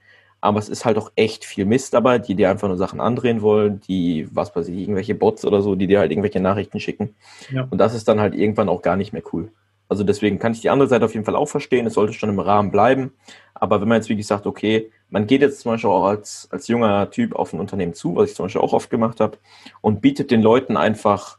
[0.42, 3.42] aber es ist halt auch echt viel Mist dabei, die dir einfach nur Sachen andrehen
[3.42, 7.14] wollen, die, was weiß ich, irgendwelche Bots oder so, die dir halt irgendwelche Nachrichten schicken.
[7.50, 7.68] Ja.
[7.70, 9.52] Und das ist dann halt irgendwann auch gar nicht mehr cool.
[9.88, 12.28] Also deswegen kann ich die andere Seite auf jeden Fall auch verstehen, es sollte schon
[12.28, 13.12] im Rahmen bleiben.
[13.54, 16.66] Aber wenn man jetzt wirklich sagt, okay, man geht jetzt zum Beispiel auch als, als
[16.66, 19.38] junger Typ auf ein Unternehmen zu, was ich zum Beispiel auch oft gemacht habe,
[19.80, 21.38] und bietet den Leuten einfach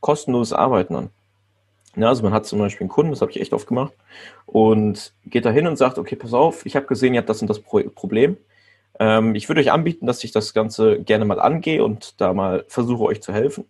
[0.00, 1.10] kostenloses Arbeiten an.
[1.96, 3.92] Ja, also man hat zum Beispiel einen Kunden, das habe ich echt oft gemacht,
[4.46, 7.42] und geht da hin und sagt, okay, pass auf, ich habe gesehen, ihr habt das
[7.42, 8.36] und das Problem.
[8.98, 12.64] Ähm, ich würde euch anbieten, dass ich das Ganze gerne mal angehe und da mal
[12.68, 13.64] versuche, euch zu helfen.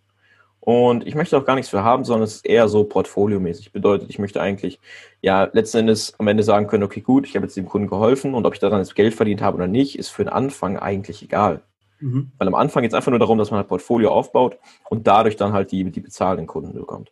[0.59, 3.71] Und ich möchte auch gar nichts für haben, sondern es ist eher so portfoliomäßig.
[3.71, 4.79] Bedeutet, ich möchte eigentlich
[5.21, 8.33] ja letzten Endes am Ende sagen können, okay, gut, ich habe jetzt dem Kunden geholfen
[8.33, 11.21] und ob ich daran jetzt Geld verdient habe oder nicht, ist für den Anfang eigentlich
[11.21, 11.61] egal.
[11.99, 12.31] Mhm.
[12.39, 14.57] Weil am Anfang geht es einfach nur darum, dass man halt Portfolio aufbaut
[14.89, 17.11] und dadurch dann halt die, die bezahlenden Kunden bekommt.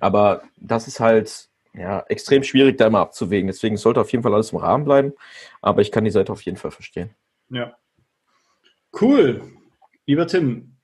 [0.00, 3.46] Aber das ist halt ja, extrem schwierig, da immer abzuwägen.
[3.46, 5.12] Deswegen sollte auf jeden Fall alles im Rahmen bleiben.
[5.60, 7.14] Aber ich kann die Seite auf jeden Fall verstehen.
[7.50, 7.76] Ja.
[9.00, 9.42] Cool.
[10.06, 10.77] Lieber Tim,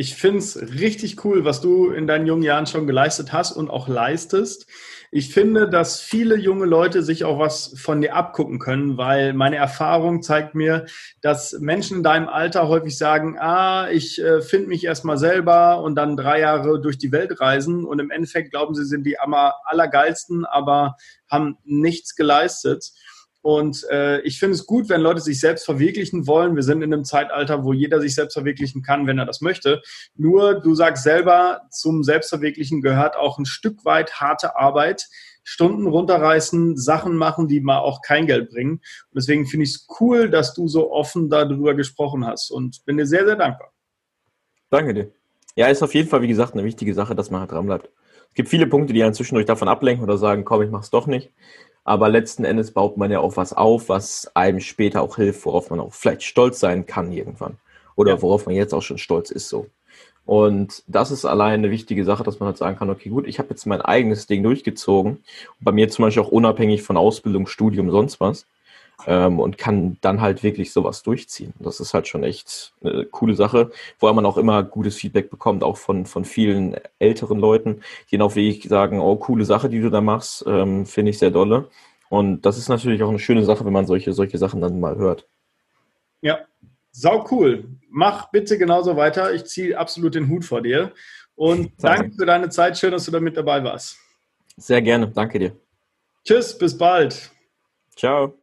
[0.00, 3.68] ich finde es richtig cool, was du in deinen jungen Jahren schon geleistet hast und
[3.68, 4.68] auch leistest.
[5.10, 9.56] Ich finde, dass viele junge Leute sich auch was von dir abgucken können, weil meine
[9.56, 10.86] Erfahrung zeigt mir,
[11.20, 15.96] dass Menschen in deinem Alter häufig sagen, ah, ich äh, finde mich erstmal selber und
[15.96, 20.44] dann drei Jahre durch die Welt reisen und im Endeffekt glauben sie, sind die allergeilsten,
[20.44, 20.94] aber
[21.28, 22.92] haben nichts geleistet.
[23.40, 26.56] Und äh, ich finde es gut, wenn Leute sich selbst verwirklichen wollen.
[26.56, 29.80] Wir sind in einem Zeitalter, wo jeder sich selbst verwirklichen kann, wenn er das möchte.
[30.16, 35.06] Nur, du sagst selber, zum Selbstverwirklichen gehört auch ein Stück weit harte Arbeit.
[35.44, 38.72] Stunden runterreißen, Sachen machen, die mal auch kein Geld bringen.
[38.72, 42.98] Und deswegen finde ich es cool, dass du so offen darüber gesprochen hast und bin
[42.98, 43.72] dir sehr, sehr dankbar.
[44.68, 45.12] Danke dir.
[45.56, 47.88] Ja, ist auf jeden Fall, wie gesagt, eine wichtige Sache, dass man halt dran bleibt.
[48.28, 51.06] Es gibt viele Punkte, die einen zwischendurch davon ablenken oder sagen, komm, ich mach's doch
[51.06, 51.32] nicht.
[51.88, 55.70] Aber letzten Endes baut man ja auch was auf, was einem später auch hilft, worauf
[55.70, 57.56] man auch vielleicht stolz sein kann irgendwann.
[57.96, 59.68] Oder worauf man jetzt auch schon stolz ist so.
[60.26, 63.38] Und das ist allein eine wichtige Sache, dass man halt sagen kann, okay, gut, ich
[63.38, 65.24] habe jetzt mein eigenes Ding durchgezogen.
[65.60, 68.46] bei mir zum Beispiel auch unabhängig von Ausbildung, Studium, sonst was.
[69.06, 71.54] Ähm, und kann dann halt wirklich sowas durchziehen.
[71.58, 75.62] Das ist halt schon echt eine coole Sache, wo man auch immer gutes Feedback bekommt,
[75.62, 79.90] auch von, von vielen älteren Leuten, die auf Weg sagen, oh, coole Sache, die du
[79.90, 81.68] da machst, ähm, finde ich sehr dolle.
[82.08, 84.96] Und das ist natürlich auch eine schöne Sache, wenn man solche, solche Sachen dann mal
[84.96, 85.26] hört.
[86.20, 86.40] Ja,
[86.90, 87.64] sau cool.
[87.90, 89.32] Mach bitte genauso weiter.
[89.32, 90.92] Ich ziehe absolut den Hut vor dir.
[91.34, 92.78] Und danke für deine Zeit.
[92.78, 93.98] Schön, dass du da mit dabei warst.
[94.56, 95.08] Sehr gerne.
[95.08, 95.52] Danke dir.
[96.24, 97.30] Tschüss, bis bald.
[97.94, 98.38] Ciao.